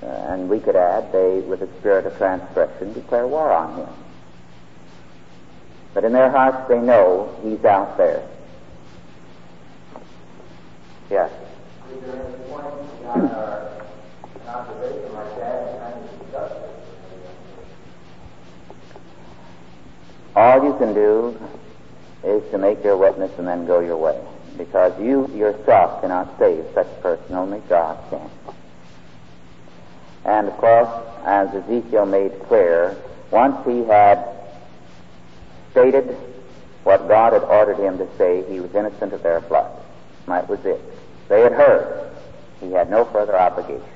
uh, 0.02 0.06
and 0.06 0.48
we 0.48 0.58
could 0.58 0.76
add, 0.76 1.12
they, 1.12 1.38
with 1.40 1.62
a 1.62 1.78
spirit 1.78 2.06
of 2.06 2.16
transgression, 2.18 2.92
declare 2.92 3.26
war 3.26 3.52
on 3.52 3.78
him. 3.78 3.88
But 5.94 6.04
in 6.04 6.12
their 6.12 6.30
hearts 6.30 6.68
they 6.68 6.78
know 6.78 7.34
he's 7.42 7.64
out 7.64 7.96
there. 7.96 8.28
Yes 11.08 11.30
like 14.56 15.38
that, 15.38 15.92
and 15.92 16.76
All 20.34 20.64
you 20.64 20.76
can 20.78 20.94
do 20.94 21.38
is 22.24 22.42
to 22.50 22.58
make 22.58 22.82
your 22.84 22.96
witness 22.96 23.30
and 23.38 23.46
then 23.46 23.66
go 23.66 23.80
your 23.80 23.96
way. 23.96 24.20
Because 24.58 24.98
you 25.00 25.28
yourself 25.34 26.00
cannot 26.00 26.38
save 26.38 26.64
such 26.74 26.86
a 26.86 27.00
person, 27.02 27.34
only 27.34 27.60
God 27.68 27.98
can. 28.10 28.30
And 30.24 30.48
of 30.48 30.56
course, 30.56 30.88
as 31.24 31.48
Ezekiel 31.54 32.06
made 32.06 32.42
clear, 32.44 32.96
once 33.30 33.56
he 33.66 33.84
had 33.84 34.26
stated 35.70 36.16
what 36.84 37.08
God 37.08 37.32
had 37.32 37.42
ordered 37.42 37.78
him 37.78 37.98
to 37.98 38.08
say, 38.16 38.44
he 38.50 38.60
was 38.60 38.74
innocent 38.74 39.12
of 39.12 39.22
their 39.22 39.40
blood. 39.40 39.70
That 40.26 40.48
was 40.48 40.64
it. 40.64 40.80
They 41.28 41.40
had 41.42 41.52
heard. 41.52 42.10
He 42.60 42.72
had 42.72 42.90
no 42.90 43.04
further 43.04 43.38
obligation. 43.38 43.95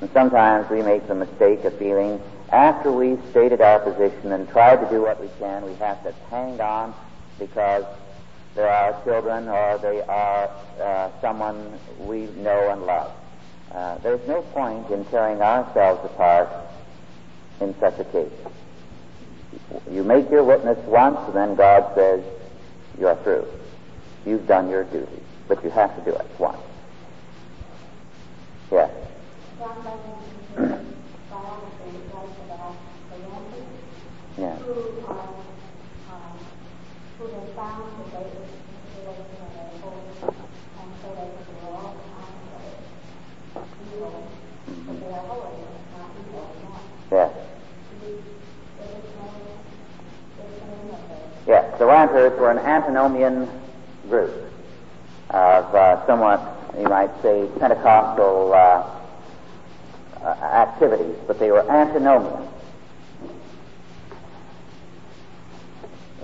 And 0.00 0.10
sometimes 0.12 0.68
we 0.70 0.82
make 0.82 1.06
the 1.08 1.14
mistake 1.14 1.64
of 1.64 1.78
feeling 1.78 2.20
after 2.50 2.92
we've 2.92 3.20
stated 3.30 3.60
our 3.60 3.80
position 3.80 4.32
and 4.32 4.48
tried 4.48 4.76
to 4.76 4.88
do 4.90 5.02
what 5.02 5.20
we 5.20 5.28
can, 5.38 5.64
we 5.64 5.74
have 5.74 6.02
to 6.04 6.12
hang 6.30 6.60
on 6.60 6.94
because 7.38 7.84
they're 8.54 8.68
our 8.68 9.02
children 9.04 9.48
or 9.48 9.78
they 9.78 10.00
are 10.02 10.50
uh, 10.80 11.10
someone 11.20 11.78
we 11.98 12.26
know 12.36 12.70
and 12.70 12.82
love. 12.82 13.12
Uh, 13.72 13.98
there's 13.98 14.26
no 14.28 14.42
point 14.42 14.88
in 14.90 15.04
tearing 15.06 15.42
ourselves 15.42 16.00
apart 16.04 16.48
in 17.60 17.74
such 17.80 17.98
a 17.98 18.04
case. 18.04 18.32
You 19.90 20.04
make 20.04 20.30
your 20.30 20.44
witness 20.44 20.78
once, 20.86 21.18
and 21.26 21.34
then 21.34 21.54
God 21.56 21.94
says, 21.94 22.22
You're 22.98 23.16
through. 23.16 23.46
You've 24.24 24.46
done 24.46 24.70
your 24.70 24.84
duty. 24.84 25.20
But 25.48 25.62
you 25.64 25.70
have 25.70 25.94
to 25.96 26.10
do 26.10 26.16
it 26.16 26.26
once. 26.38 26.58
Yes. 28.70 28.90
Yeah. 28.94 29.05
Of 29.58 29.64
it. 47.12 47.30
Yes, 51.46 51.78
the 51.78 51.86
Ranters 51.86 52.38
were 52.38 52.50
an 52.50 52.58
antinomian 52.58 53.48
group 54.10 54.52
of 55.30 55.74
uh, 55.74 56.06
somewhat, 56.06 56.42
you 56.78 56.88
might 56.88 57.10
say, 57.22 57.48
Pentecostal 57.58 58.52
uh, 58.52 58.95
uh, 60.26 60.44
activities, 60.44 61.16
but 61.26 61.38
they 61.38 61.50
were 61.52 61.68
antinomian. 61.70 62.48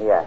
Yes. 0.01 0.27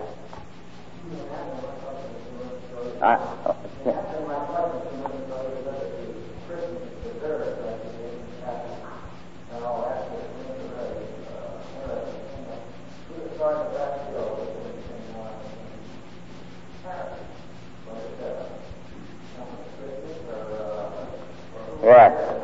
Yes. 21.86 22.35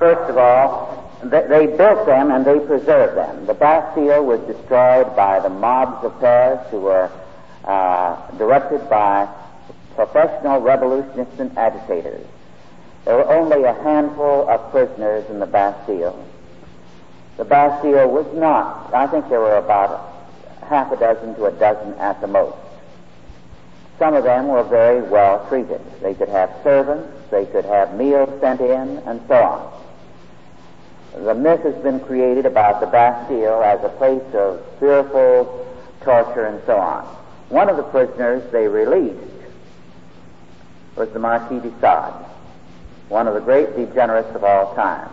First 0.00 0.30
of 0.30 0.38
all, 0.38 1.12
they, 1.22 1.66
built 1.66 2.06
them 2.06 2.30
and 2.30 2.42
they 2.42 2.58
preserved 2.58 3.18
them. 3.18 3.44
The 3.44 3.52
Bastille 3.52 4.24
was 4.24 4.40
destroyed 4.46 5.14
by 5.14 5.40
the 5.40 5.50
mobs 5.50 6.02
of 6.06 6.18
Paris 6.20 6.66
who 6.70 6.80
were 6.80 7.10
uh, 7.66 8.30
directed 8.38 8.88
by 8.88 9.28
professional 9.94 10.62
revolutionists 10.62 11.38
and 11.38 11.56
agitators. 11.58 12.26
There 13.04 13.16
were 13.16 13.30
only 13.30 13.64
a 13.64 13.74
handful 13.74 14.48
of 14.48 14.70
prisoners 14.70 15.28
in 15.28 15.38
the 15.38 15.46
Bastille. 15.46 16.26
The 17.36 17.44
Bastille 17.44 18.08
was 18.08 18.26
not, 18.34 18.94
I 18.94 19.06
think 19.06 19.28
there 19.28 19.40
were 19.40 19.58
about 19.58 20.30
half 20.66 20.90
a 20.92 20.96
dozen 20.96 21.34
to 21.34 21.44
a 21.44 21.52
dozen 21.52 21.92
at 21.98 22.22
the 22.22 22.26
most. 22.26 22.56
Some 23.98 24.14
of 24.14 24.24
them 24.24 24.48
were 24.48 24.64
very 24.64 25.02
well 25.02 25.46
treated. 25.50 25.82
They 26.00 26.14
could 26.14 26.30
have 26.30 26.50
servants, 26.64 27.12
they 27.30 27.44
could 27.44 27.66
have 27.66 27.94
meals 27.94 28.30
sent 28.40 28.62
in, 28.62 28.96
and 29.04 29.20
so 29.28 29.34
on. 29.34 29.79
The 31.14 31.34
myth 31.34 31.62
has 31.62 31.74
been 31.82 32.00
created 32.00 32.46
about 32.46 32.80
the 32.80 32.86
Bastille 32.86 33.62
as 33.62 33.82
a 33.82 33.88
place 33.88 34.22
of 34.34 34.64
fearful 34.78 35.66
torture 36.02 36.46
and 36.46 36.62
so 36.66 36.76
on. 36.76 37.04
One 37.48 37.68
of 37.68 37.76
the 37.76 37.82
prisoners 37.82 38.42
they 38.52 38.68
released 38.68 39.18
was 40.96 41.10
the 41.10 41.18
Marquis 41.18 41.58
de 41.60 41.70
Sade, 41.80 42.26
one 43.08 43.26
of 43.26 43.34
the 43.34 43.40
great 43.40 43.74
degenerates 43.74 44.34
of 44.34 44.44
all 44.44 44.74
time. 44.74 45.10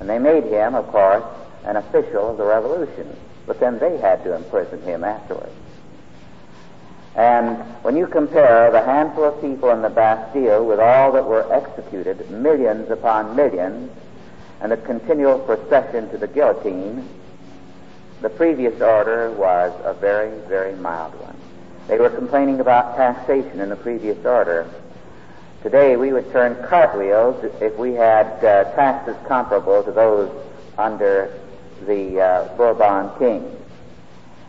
And 0.00 0.08
they 0.08 0.18
made 0.18 0.44
him, 0.44 0.74
of 0.74 0.86
course, 0.88 1.24
an 1.64 1.76
official 1.76 2.30
of 2.30 2.38
the 2.38 2.44
revolution. 2.44 3.14
But 3.46 3.60
then 3.60 3.78
they 3.78 3.98
had 3.98 4.24
to 4.24 4.34
imprison 4.34 4.82
him 4.82 5.04
afterwards. 5.04 5.52
And 7.14 7.58
when 7.84 7.96
you 7.96 8.06
compare 8.06 8.72
the 8.72 8.82
handful 8.82 9.24
of 9.24 9.40
people 9.40 9.70
in 9.70 9.82
the 9.82 9.90
Bastille 9.90 10.64
with 10.64 10.80
all 10.80 11.12
that 11.12 11.24
were 11.24 11.52
executed, 11.52 12.28
millions 12.30 12.90
upon 12.90 13.36
millions, 13.36 13.90
and 14.64 14.72
a 14.72 14.78
continual 14.78 15.38
procession 15.40 16.08
to 16.08 16.16
the 16.16 16.26
guillotine, 16.26 17.06
the 18.22 18.30
previous 18.30 18.80
order 18.80 19.30
was 19.32 19.78
a 19.84 19.92
very, 19.92 20.40
very 20.48 20.74
mild 20.76 21.14
one. 21.20 21.36
They 21.86 21.98
were 21.98 22.08
complaining 22.08 22.60
about 22.60 22.96
taxation 22.96 23.60
in 23.60 23.68
the 23.68 23.76
previous 23.76 24.24
order. 24.24 24.66
Today 25.62 25.96
we 25.96 26.14
would 26.14 26.32
turn 26.32 26.66
cartwheels 26.66 27.44
if 27.60 27.76
we 27.76 27.92
had 27.92 28.26
uh, 28.42 28.74
taxes 28.74 29.16
comparable 29.28 29.82
to 29.82 29.92
those 29.92 30.32
under 30.78 31.38
the 31.86 32.18
uh, 32.22 32.56
Bourbon 32.56 33.10
kings. 33.18 33.60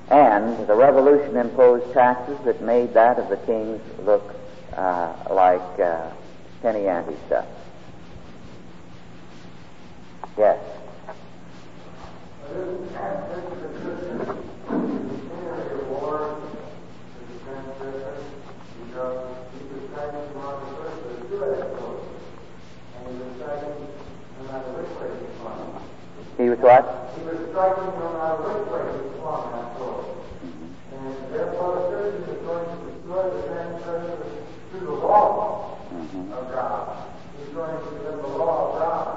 And 0.09 0.65
the 0.65 0.75
revolution 0.75 1.35
imposed 1.35 1.93
taxes 1.93 2.37
that 2.45 2.61
made 2.61 2.93
that 2.93 3.19
of 3.19 3.27
the 3.27 3.37
kings 3.45 3.81
look 3.99 4.33
uh, 4.77 5.13
like 5.29 5.79
uh, 5.81 6.09
penny 6.61 6.87
ante 6.87 7.17
stuff. 7.27 7.45
Yes. 10.37 10.59
He 26.37 26.49
was 26.49 26.59
what? 26.59 26.83
He 27.15 27.23
was 27.23 27.39
striking 27.49 27.95
no 27.95 28.11
matter 28.11 28.43
which 28.43 28.67
way 28.67 28.83
he 28.91 29.17
swung 29.17 29.51
that 29.55 29.77
sword. 29.79 30.05
And 30.91 31.33
therefore 31.33 31.71
the 31.79 31.83
Christian 31.95 32.35
is 32.35 32.41
going 32.43 32.67
to 32.67 32.75
destroy 32.91 33.23
the 33.31 33.41
transgressor 33.47 34.17
through 34.71 34.85
the 34.85 34.91
law 34.91 35.77
of 35.89 36.51
God. 36.51 37.07
He's 37.39 37.53
going 37.55 37.71
to 37.71 37.89
let 38.03 38.21
the 38.21 38.27
law 38.27 38.67
of 38.67 38.79
God 38.79 39.07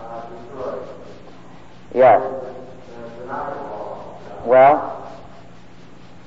uh, 0.00 0.28
destroy 0.28 0.84
Yes. 1.94 2.20
the 2.20 3.22
denial 3.22 3.56
law. 3.56 4.18
of 4.20 4.28
God. 4.28 4.46
Well, 4.46 5.20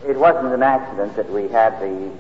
it 0.08 0.18
wasn't 0.18 0.47
an 0.58 0.64
accident 0.64 1.16
that 1.16 1.30
we 1.32 1.48
had 1.50 1.80
the 1.80 2.12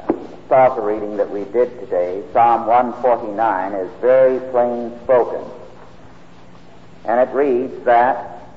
uh, 0.00 0.12
Psalter 0.48 0.80
reading 0.80 1.18
that 1.18 1.30
we 1.30 1.44
did 1.44 1.78
today. 1.78 2.24
Psalm 2.32 2.66
149 2.66 3.74
is 3.74 3.90
very 4.00 4.40
plain 4.50 4.98
spoken. 5.04 5.44
And 7.04 7.20
it 7.20 7.34
reads 7.34 7.84
that, 7.84 8.48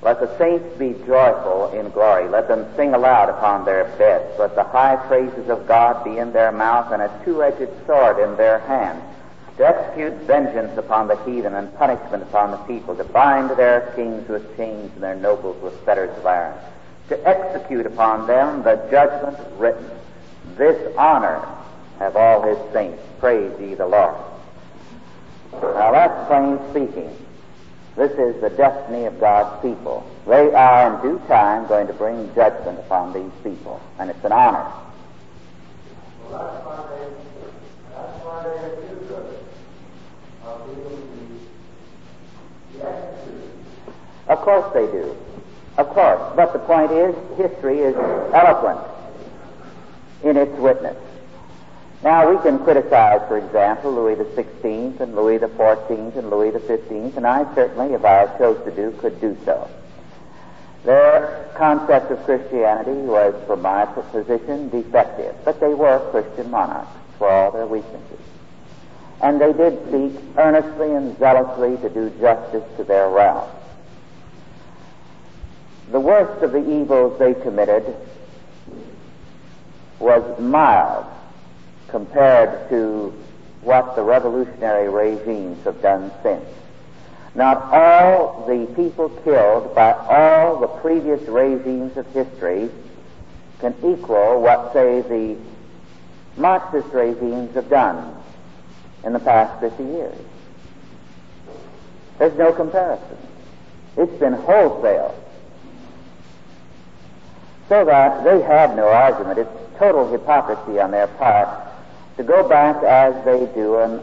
Let 0.00 0.18
the 0.18 0.38
saints 0.38 0.78
be 0.78 0.94
joyful 1.06 1.78
in 1.78 1.90
glory. 1.90 2.26
Let 2.30 2.48
them 2.48 2.66
sing 2.74 2.94
aloud 2.94 3.28
upon 3.28 3.66
their 3.66 3.84
beds. 3.98 4.38
Let 4.38 4.54
the 4.54 4.64
high 4.64 4.96
praises 5.08 5.50
of 5.50 5.68
God 5.68 6.04
be 6.04 6.16
in 6.16 6.32
their 6.32 6.52
mouth 6.52 6.90
and 6.90 7.02
a 7.02 7.20
two-edged 7.22 7.86
sword 7.86 8.18
in 8.18 8.34
their 8.38 8.60
hand. 8.60 9.02
To 9.56 9.66
execute 9.66 10.12
vengeance 10.26 10.76
upon 10.76 11.08
the 11.08 11.16
heathen 11.24 11.54
and 11.54 11.74
punishment 11.76 12.22
upon 12.22 12.50
the 12.50 12.58
people. 12.58 12.94
To 12.96 13.04
bind 13.04 13.50
their 13.50 13.92
kings 13.96 14.28
with 14.28 14.56
chains 14.56 14.92
and 14.94 15.02
their 15.02 15.16
nobles 15.16 15.62
with 15.62 15.78
fetters 15.84 16.16
of 16.18 16.26
iron. 16.26 16.58
To 17.08 17.26
execute 17.26 17.86
upon 17.86 18.26
them 18.26 18.62
the 18.62 18.76
judgment 18.90 19.38
written. 19.58 19.88
This 20.56 20.94
honor 20.96 21.46
have 21.98 22.16
all 22.16 22.42
his 22.42 22.58
saints. 22.72 23.02
Praise 23.18 23.52
ye 23.60 23.74
the 23.74 23.86
Lord. 23.86 24.16
Now 25.52 25.92
that's 25.92 26.28
plain 26.28 26.58
speaking. 26.70 27.16
This 27.96 28.12
is 28.12 28.40
the 28.42 28.50
destiny 28.50 29.06
of 29.06 29.18
God's 29.18 29.62
people. 29.62 30.06
They 30.26 30.52
are 30.52 30.94
in 30.94 31.02
due 31.02 31.18
time 31.28 31.66
going 31.66 31.86
to 31.86 31.94
bring 31.94 32.34
judgment 32.34 32.78
upon 32.78 33.14
these 33.14 33.32
people, 33.42 33.80
and 33.98 34.10
it's 34.10 34.22
an 34.22 34.32
honor. 34.32 34.70
Well, 36.30 36.90
that's 37.96 38.24
why 38.24 38.42
they, 38.42 38.58
us 39.10 39.46
of 40.44 40.66
the, 40.66 40.74
the 42.74 42.86
executed. 42.86 43.50
course 44.40 44.72
they 44.74 44.86
do. 44.86 45.16
Of 45.78 45.88
course. 45.88 46.32
But 46.36 46.52
the 46.52 46.58
point 46.60 46.92
is, 46.92 47.14
history 47.36 47.80
is 47.80 47.96
eloquent 47.96 48.80
in 50.24 50.36
its 50.36 50.56
witness. 50.58 50.96
Now, 52.02 52.30
we 52.30 52.40
can 52.42 52.58
criticize, 52.58 53.26
for 53.26 53.38
example, 53.38 53.92
Louis 53.92 54.14
the 54.16 54.28
Sixteenth 54.34 55.00
and 55.00 55.16
Louis 55.16 55.38
the 55.38 55.48
Fourteenth 55.48 56.16
and 56.16 56.30
Louis 56.30 56.50
the 56.50 56.60
Fifteenth, 56.60 57.16
and 57.16 57.26
I 57.26 57.52
certainly, 57.54 57.94
if 57.94 58.04
I 58.04 58.26
chose 58.38 58.62
to 58.64 58.70
do, 58.70 58.92
could 58.98 59.20
do 59.20 59.36
so. 59.44 59.68
Their 60.84 61.50
concept 61.56 62.12
of 62.12 62.22
Christianity 62.24 62.92
was, 62.92 63.34
from 63.46 63.62
my 63.62 63.86
position, 63.86 64.68
defective, 64.68 65.34
but 65.44 65.58
they 65.58 65.74
were 65.74 65.98
Christian 66.10 66.50
monarchs 66.50 66.90
for 67.18 67.28
all 67.28 67.50
their 67.50 67.66
weaknesses. 67.66 68.20
And 69.22 69.40
they 69.40 69.52
did 69.52 69.78
seek 69.90 70.20
earnestly 70.36 70.92
and 70.92 71.18
zealously 71.18 71.76
to 71.78 71.88
do 71.88 72.10
justice 72.20 72.64
to 72.76 72.84
their 72.84 73.08
realm. 73.08 73.48
The 75.90 76.00
worst 76.00 76.42
of 76.42 76.52
the 76.52 76.80
evils 76.80 77.18
they 77.18 77.34
committed 77.34 77.96
was 79.98 80.38
mild 80.40 81.06
compared 81.88 82.68
to 82.68 83.14
what 83.62 83.96
the 83.96 84.02
revolutionary 84.02 84.88
regimes 84.88 85.64
have 85.64 85.80
done 85.80 86.10
since. 86.22 86.44
Not 87.34 87.72
all 87.72 88.46
the 88.46 88.66
people 88.74 89.10
killed 89.24 89.74
by 89.74 89.92
all 89.92 90.58
the 90.58 90.68
previous 90.68 91.20
regimes 91.28 91.96
of 91.96 92.06
history 92.12 92.70
can 93.60 93.74
equal 93.84 94.40
what, 94.40 94.72
say, 94.72 95.02
the 95.02 95.36
Marxist 96.36 96.92
regimes 96.92 97.54
have 97.54 97.68
done 97.68 98.14
in 99.04 99.12
the 99.12 99.18
past 99.18 99.60
50 99.60 99.82
years. 99.82 100.18
There's 102.18 102.36
no 102.36 102.52
comparison. 102.52 103.16
It's 103.96 104.18
been 104.20 104.34
wholesale. 104.34 105.22
So 107.68 107.84
that 107.84 108.24
they 108.24 108.42
have 108.42 108.76
no 108.76 108.88
argument. 108.88 109.38
It's 109.38 109.78
total 109.78 110.10
hypocrisy 110.10 110.78
on 110.78 110.90
their 110.90 111.06
part 111.06 111.48
to 112.16 112.22
go 112.22 112.48
back 112.48 112.82
as 112.82 113.24
they 113.24 113.46
do 113.54 113.78
and 113.78 114.00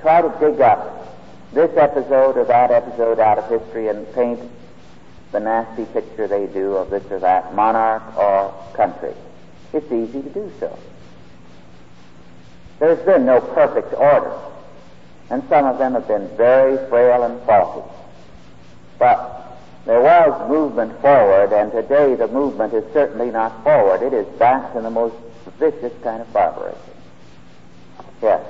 try 0.00 0.22
to 0.22 0.34
dig 0.40 0.60
up 0.60 1.16
this 1.52 1.74
episode 1.76 2.36
or 2.36 2.44
that 2.44 2.70
episode 2.70 3.18
out 3.18 3.38
of 3.38 3.48
history 3.48 3.88
and 3.88 4.10
paint 4.14 4.40
the 5.32 5.40
nasty 5.40 5.84
picture 5.86 6.26
they 6.26 6.46
do 6.46 6.76
of 6.76 6.90
this 6.90 7.04
or 7.10 7.18
that 7.20 7.54
monarch 7.54 8.16
or 8.16 8.54
country. 8.74 9.14
It's 9.72 9.90
easy 9.92 10.22
to 10.22 10.28
do 10.30 10.52
so. 10.58 10.78
There's 12.78 13.04
been 13.04 13.26
no 13.26 13.40
perfect 13.40 13.92
order, 13.94 14.32
and 15.30 15.42
some 15.48 15.66
of 15.66 15.78
them 15.78 15.94
have 15.94 16.06
been 16.06 16.28
very 16.36 16.76
frail 16.88 17.24
and 17.24 17.42
faulty. 17.42 17.88
But 18.98 19.58
there 19.84 20.00
was 20.00 20.48
movement 20.48 21.00
forward, 21.00 21.52
and 21.52 21.72
today 21.72 22.14
the 22.14 22.28
movement 22.28 22.74
is 22.74 22.84
certainly 22.92 23.30
not 23.30 23.64
forward. 23.64 24.02
It 24.02 24.12
is 24.12 24.26
back 24.38 24.72
to 24.74 24.80
the 24.80 24.90
most 24.90 25.16
vicious 25.58 25.92
kind 26.02 26.22
of 26.22 26.32
barbarism. 26.32 26.80
Yes. 28.22 28.44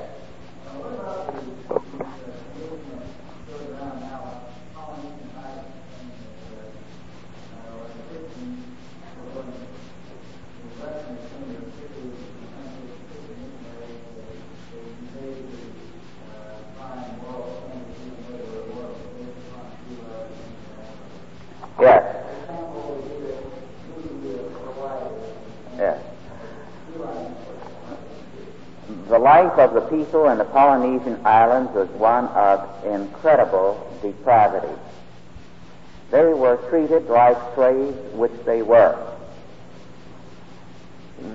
Yes. 21.81 22.03
Yes. 25.79 26.03
The 29.09 29.18
life 29.29 29.59
of 29.59 29.75
the 29.75 29.83
people 29.95 30.31
in 30.31 30.39
the 30.39 30.45
Polynesian 30.45 31.21
islands 31.27 31.71
was 31.75 31.89
one 31.91 32.27
of 32.29 32.57
incredible 32.87 33.71
depravity. 34.01 34.75
They 36.11 36.33
were 36.33 36.57
treated 36.71 37.05
like 37.09 37.37
slaves, 37.55 37.97
which 38.15 38.33
they 38.47 38.63
were. 38.63 38.97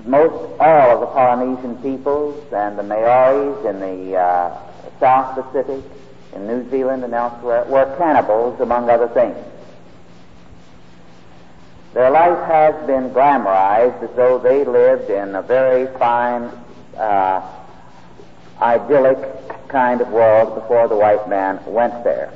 Most 0.04 0.34
all 0.58 0.90
of 0.94 1.00
the 1.00 1.06
Polynesian 1.06 1.76
peoples 1.82 2.52
and 2.52 2.76
the 2.76 2.82
Maoris 2.82 3.64
in 3.64 3.78
the 3.78 4.16
uh, 4.16 4.58
South 4.98 5.28
Pacific, 5.36 5.84
in 6.34 6.48
New 6.48 6.68
Zealand 6.70 7.04
and 7.04 7.14
elsewhere, 7.14 7.64
were 7.66 7.94
cannibals, 7.96 8.58
among 8.60 8.90
other 8.90 9.08
things. 9.08 9.36
Their 11.92 12.10
life 12.10 12.42
has 12.48 12.74
been 12.88 13.10
glamorized 13.10 14.02
as 14.02 14.10
though 14.16 14.38
they 14.38 14.64
lived 14.64 15.10
in 15.10 15.36
a 15.36 15.42
very 15.42 15.86
fine, 15.96 16.50
uh, 16.96 17.63
idyllic 18.60 19.68
kind 19.68 20.00
of 20.00 20.08
world 20.08 20.54
before 20.54 20.88
the 20.88 20.96
white 20.96 21.28
man 21.28 21.60
went 21.66 22.04
there. 22.04 22.32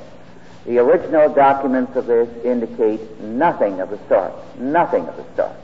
The 0.65 0.77
original 0.79 1.33
documents 1.33 1.95
of 1.95 2.05
this 2.05 2.29
indicate 2.43 3.19
nothing 3.21 3.79
of 3.79 3.89
the 3.89 3.99
sort. 4.07 4.33
Nothing 4.59 5.07
of 5.07 5.15
the 5.17 5.25
sort. 5.35 5.55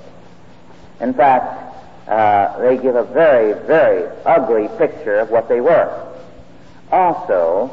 In 1.02 1.14
fact, 1.14 1.76
uh, 2.08 2.60
they 2.60 2.78
give 2.78 2.96
a 2.96 3.04
very, 3.04 3.54
very 3.66 4.08
ugly 4.26 4.68
picture 4.78 5.20
of 5.20 5.30
what 5.30 5.50
they 5.50 5.60
were. 5.60 6.14
Also, 6.92 7.70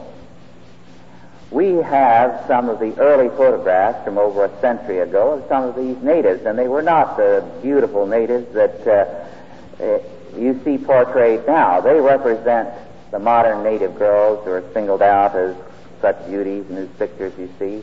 we 1.50 1.74
have 1.74 2.44
some 2.48 2.68
of 2.68 2.80
the 2.80 2.98
early 2.98 3.28
photographs 3.36 4.04
from 4.04 4.16
over 4.18 4.46
a 4.46 4.60
century 4.60 5.00
ago 5.00 5.34
of 5.34 5.48
some 5.48 5.64
of 5.64 5.76
these 5.76 6.02
natives, 6.02 6.44
and 6.46 6.58
they 6.58 6.66
were 6.66 6.82
not 6.82 7.16
the 7.18 7.46
beautiful 7.60 8.06
natives 8.06 8.52
that 8.54 8.86
uh, 8.86 9.98
you 10.36 10.60
see 10.64 10.78
portrayed 10.78 11.46
now. 11.46 11.80
They 11.80 12.00
represent 12.00 12.70
the 13.10 13.18
modern 13.18 13.62
native 13.62 13.98
girls 13.98 14.44
who 14.44 14.52
are 14.52 14.64
singled 14.72 15.02
out 15.02 15.36
as 15.36 15.56
such 16.00 16.26
beauties 16.26 16.68
in 16.68 16.76
these 16.76 16.88
pictures 16.98 17.32
you 17.38 17.50
see. 17.58 17.82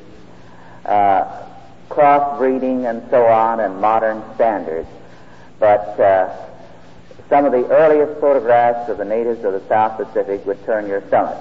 Uh, 0.85 1.45
crossbreeding 1.89 2.89
and 2.89 3.07
so 3.09 3.25
on 3.25 3.59
and 3.59 3.79
modern 3.79 4.23
standards. 4.35 4.87
But 5.59 5.99
uh, 5.99 6.35
some 7.29 7.45
of 7.45 7.51
the 7.51 7.67
earliest 7.67 8.19
photographs 8.19 8.89
of 8.89 8.97
the 8.97 9.05
natives 9.05 9.43
of 9.43 9.53
the 9.53 9.67
South 9.67 9.97
Pacific 9.97 10.45
would 10.45 10.63
turn 10.65 10.87
your 10.87 11.05
stomach. 11.07 11.37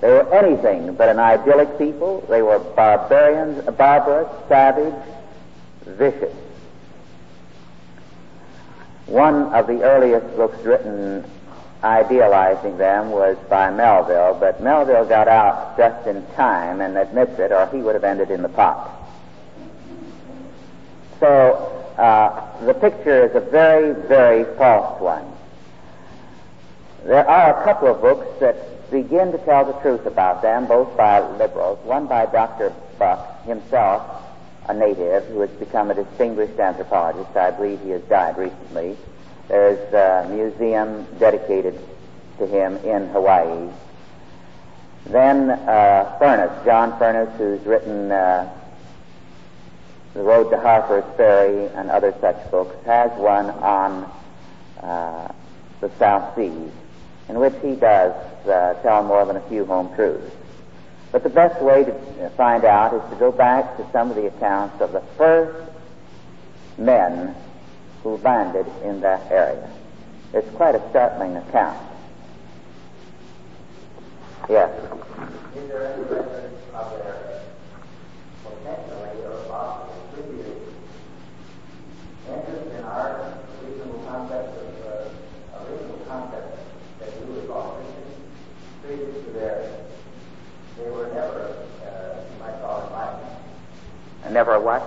They 0.00 0.08
were 0.10 0.34
anything 0.34 0.94
but 0.94 1.08
an 1.08 1.18
idyllic 1.18 1.78
people. 1.78 2.26
They 2.28 2.42
were 2.42 2.58
barbarians, 2.58 3.64
barbarous, 3.76 4.28
savage, 4.48 4.94
vicious. 5.86 6.34
One 9.06 9.52
of 9.54 9.66
the 9.66 9.82
earliest 9.82 10.34
books 10.36 10.58
written 10.64 11.24
idealizing 11.82 12.78
them 12.78 13.10
was 13.10 13.36
by 13.50 13.70
Melville, 13.70 14.38
but 14.40 14.62
Melville 14.62 15.04
got 15.04 15.28
out 15.28 15.76
just 15.76 16.06
in 16.06 16.24
time 16.34 16.80
and 16.80 16.96
admits 16.96 17.38
it, 17.38 17.52
or 17.52 17.66
he 17.66 17.78
would 17.78 17.94
have 17.94 18.04
ended 18.04 18.30
in 18.30 18.40
the 18.40 18.48
pot. 18.48 18.90
So 21.20 21.94
uh, 21.98 22.64
the 22.64 22.74
picture 22.74 23.26
is 23.26 23.36
a 23.36 23.40
very, 23.40 23.92
very 24.08 24.44
false 24.56 25.00
one. 25.00 25.30
There 27.04 27.28
are 27.28 27.60
a 27.60 27.64
couple 27.64 27.88
of 27.88 28.00
books 28.00 28.40
that 28.40 28.90
begin 28.90 29.32
to 29.32 29.38
tell 29.38 29.66
the 29.66 29.78
truth 29.80 30.06
about 30.06 30.40
them, 30.40 30.66
both 30.66 30.96
by 30.96 31.20
liberals. 31.20 31.78
One 31.84 32.06
by 32.06 32.24
Dr. 32.26 32.72
Buck 32.98 33.44
himself, 33.44 34.23
a 34.66 34.74
native 34.74 35.26
who 35.26 35.40
has 35.40 35.50
become 35.50 35.90
a 35.90 35.94
distinguished 35.94 36.58
anthropologist. 36.58 37.36
I 37.36 37.50
believe 37.50 37.80
he 37.82 37.90
has 37.90 38.02
died 38.02 38.38
recently. 38.38 38.96
There's 39.48 39.92
a 39.92 40.28
museum 40.30 41.06
dedicated 41.18 41.78
to 42.38 42.46
him 42.46 42.76
in 42.78 43.08
Hawaii. 43.08 43.70
Then 45.06 45.50
uh, 45.50 46.16
Furnas, 46.18 46.64
John 46.64 46.98
Furnas, 46.98 47.36
who's 47.36 47.60
written 47.66 48.10
uh, 48.10 48.50
The 50.14 50.22
Road 50.22 50.48
to 50.50 50.58
Harper's 50.58 51.04
Ferry 51.16 51.66
and 51.74 51.90
other 51.90 52.14
such 52.20 52.50
books, 52.50 52.74
has 52.86 53.10
one 53.18 53.50
on 53.50 54.10
uh, 54.80 55.32
the 55.80 55.90
South 55.98 56.34
Seas, 56.34 56.72
in 57.28 57.38
which 57.38 57.54
he 57.60 57.74
does 57.74 58.14
uh, 58.46 58.80
tell 58.82 59.02
more 59.02 59.26
than 59.26 59.36
a 59.36 59.48
few 59.48 59.66
home 59.66 59.94
truths. 59.94 60.34
But 61.14 61.22
the 61.22 61.30
best 61.30 61.62
way 61.62 61.84
to 61.84 61.94
uh, 61.94 62.30
find 62.30 62.64
out 62.64 62.92
is 62.92 63.10
to 63.10 63.16
go 63.20 63.30
back 63.30 63.76
to 63.76 63.88
some 63.92 64.10
of 64.10 64.16
the 64.16 64.26
accounts 64.26 64.80
of 64.80 64.90
the 64.90 65.00
first 65.16 65.70
men 66.76 67.36
who 68.02 68.16
landed 68.16 68.66
in 68.82 69.00
that 69.02 69.30
area. 69.30 69.70
It's 70.32 70.50
quite 70.56 70.74
a 70.74 70.82
startling 70.90 71.36
account. 71.36 71.78
Yes. 74.50 74.74
Is 75.54 75.68
there 75.68 75.94
any 75.94 76.02
record 76.02 76.50
of 76.74 76.90
their 76.98 77.44
or 79.30 79.44
possibly 79.48 80.24
previous 80.24 80.58
interest 82.28 82.72
in 82.76 82.82
art, 82.82 83.20
a 83.20 83.64
reasonable 83.64 84.02
concept 84.08 84.58
of 84.58 84.68
uh, 84.84 85.58
a 85.58 85.70
reasonable 85.70 86.04
concept 86.08 86.58
that 86.98 87.08
you 87.20 87.34
would 87.34 87.46
call 87.46 87.76
Christian, 87.76 88.02
previous 88.82 89.24
to 89.26 89.30
their 89.30 89.84
they 90.76 90.90
were 90.90 91.06
never, 91.14 91.56
uh, 91.86 92.20
you 92.32 92.40
might 92.40 92.60
call 92.60 92.82
it 92.82 92.86
enlightenment. 92.88 93.38
Never 94.30 94.60
what? 94.60 94.82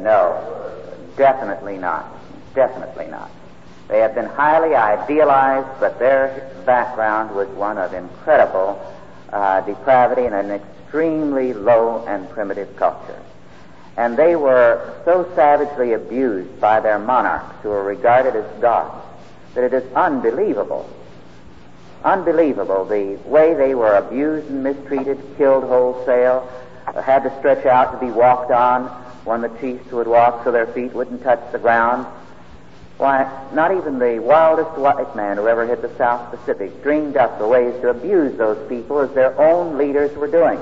No, 0.00 0.70
definitely 1.16 1.78
not. 1.78 2.06
Definitely 2.54 3.06
not. 3.06 3.30
They 3.88 3.98
have 3.98 4.14
been 4.14 4.26
highly 4.26 4.74
idealized, 4.74 5.80
but 5.80 5.98
their 5.98 6.50
background 6.64 7.34
was 7.34 7.48
one 7.48 7.78
of 7.78 7.92
incredible 7.92 8.80
uh, 9.32 9.60
depravity 9.62 10.26
and 10.26 10.34
an 10.34 10.50
extremely 10.50 11.52
low 11.52 12.04
and 12.06 12.28
primitive 12.30 12.74
culture. 12.76 13.20
And 13.96 14.16
they 14.16 14.36
were 14.36 15.00
so 15.04 15.30
savagely 15.34 15.92
abused 15.92 16.60
by 16.60 16.80
their 16.80 16.98
monarchs, 16.98 17.54
who 17.62 17.68
were 17.68 17.84
regarded 17.84 18.34
as 18.36 18.60
gods, 18.60 19.04
that 19.54 19.64
it 19.64 19.74
is 19.74 19.92
unbelievable. 19.92 20.88
Unbelievable 22.04 22.84
the 22.84 23.18
way 23.26 23.54
they 23.54 23.74
were 23.74 23.96
abused 23.96 24.48
and 24.48 24.62
mistreated, 24.62 25.18
killed 25.36 25.64
wholesale, 25.64 26.50
had 27.00 27.22
to 27.22 27.38
stretch 27.38 27.64
out 27.64 27.92
to 27.92 28.06
be 28.06 28.12
walked 28.12 28.50
on 28.50 28.84
when 29.24 29.40
the 29.40 29.48
chiefs 29.60 29.90
would 29.92 30.06
walk 30.06 30.44
so 30.44 30.52
their 30.52 30.66
feet 30.66 30.92
wouldn't 30.92 31.22
touch 31.22 31.40
the 31.52 31.58
ground. 31.58 32.06
Why, 32.98 33.48
not 33.52 33.74
even 33.76 33.98
the 33.98 34.18
wildest 34.18 34.78
white 34.78 35.16
man 35.16 35.36
who 35.36 35.48
ever 35.48 35.66
hit 35.66 35.82
the 35.82 35.96
South 35.96 36.30
Pacific 36.30 36.82
dreamed 36.82 37.16
up 37.16 37.38
the 37.38 37.46
ways 37.46 37.74
to 37.80 37.88
abuse 37.88 38.36
those 38.36 38.68
people 38.68 38.98
as 39.00 39.10
their 39.14 39.38
own 39.40 39.78
leaders 39.78 40.16
were 40.16 40.28
doing. 40.28 40.60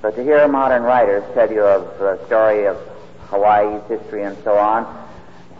But 0.00 0.16
to 0.16 0.22
hear 0.22 0.46
modern 0.48 0.82
writers 0.82 1.24
tell 1.34 1.50
you 1.50 1.62
of 1.62 1.98
the 1.98 2.24
story 2.26 2.66
of 2.66 2.76
Hawaii's 3.28 3.82
history 3.88 4.22
and 4.22 4.36
so 4.44 4.56
on, 4.56 5.08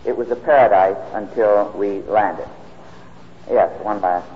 it 0.04 0.16
was 0.16 0.30
a 0.30 0.36
paradise 0.36 0.98
until 1.14 1.72
we 1.76 2.02
landed. 2.02 2.48
Yes, 3.50 3.70
one 3.82 4.00
last. 4.00 4.28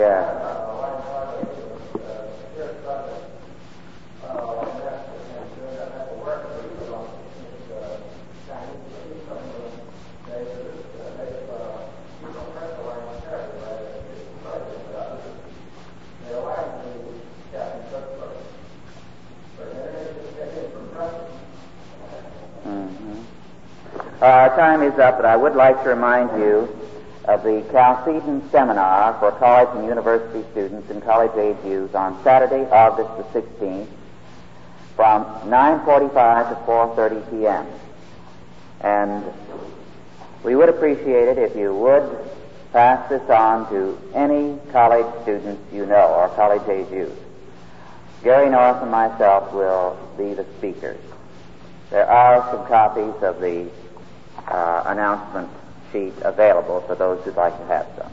Yeah. 0.00 0.40
Our 24.22 24.56
time 24.56 24.82
is 24.82 24.98
up, 24.98 25.16
but 25.16 25.26
I 25.26 25.36
would 25.36 25.54
like 25.54 25.82
to 25.82 25.90
remind 25.90 26.40
you 26.40 26.79
of 27.30 27.44
the 27.44 27.64
Chalcedon 27.70 28.50
Seminar 28.50 29.16
for 29.20 29.30
college 29.38 29.68
and 29.76 29.86
university 29.86 30.44
students 30.50 30.90
and 30.90 31.00
college 31.02 31.30
age 31.36 31.64
youth 31.64 31.94
on 31.94 32.20
Saturday, 32.24 32.68
August 32.70 33.32
the 33.32 33.40
16th 33.40 33.86
from 34.96 35.24
9.45 35.48 36.48
to 36.48 36.54
4.30 36.66 37.30
p.m. 37.30 37.66
And 38.80 39.24
we 40.42 40.56
would 40.56 40.68
appreciate 40.68 41.28
it 41.28 41.38
if 41.38 41.54
you 41.54 41.72
would 41.72 42.18
pass 42.72 43.08
this 43.08 43.22
on 43.30 43.70
to 43.70 43.96
any 44.12 44.58
college 44.72 45.06
students 45.22 45.62
you 45.72 45.86
know 45.86 46.08
or 46.08 46.28
college 46.30 46.68
age 46.68 46.90
youth. 46.92 47.16
Gary 48.24 48.50
North 48.50 48.82
and 48.82 48.90
myself 48.90 49.52
will 49.52 49.96
be 50.18 50.34
the 50.34 50.44
speakers. 50.58 50.98
There 51.90 52.10
are 52.10 52.50
some 52.50 52.66
copies 52.66 53.22
of 53.22 53.40
the 53.40 53.70
uh, 54.48 54.82
announcement 54.86 55.48
sheet 55.92 56.12
available 56.22 56.82
for 56.86 56.94
those 56.94 57.24
who'd 57.24 57.36
like 57.36 57.56
to 57.58 57.66
have 57.66 57.86
some. 57.96 58.12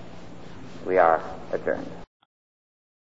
We 0.86 0.98
are 0.98 1.22
adjourned. 1.52 1.88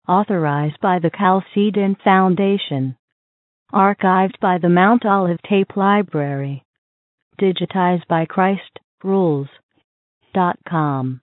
Authorized 0.07 0.81
by 0.81 0.99
the 0.99 1.11
Chalcedon 1.11 1.97
Foundation. 2.05 2.97
Archived 3.73 4.39
by 4.41 4.59
the 4.59 4.69
Mount 4.69 5.07
Olive 5.07 5.41
Tape 5.49 5.77
Library. 5.77 6.65
Digitized 7.41 8.07
by 8.09 8.27
Christ 8.27 8.79
Rules. 9.03 9.49
Com. 10.69 11.22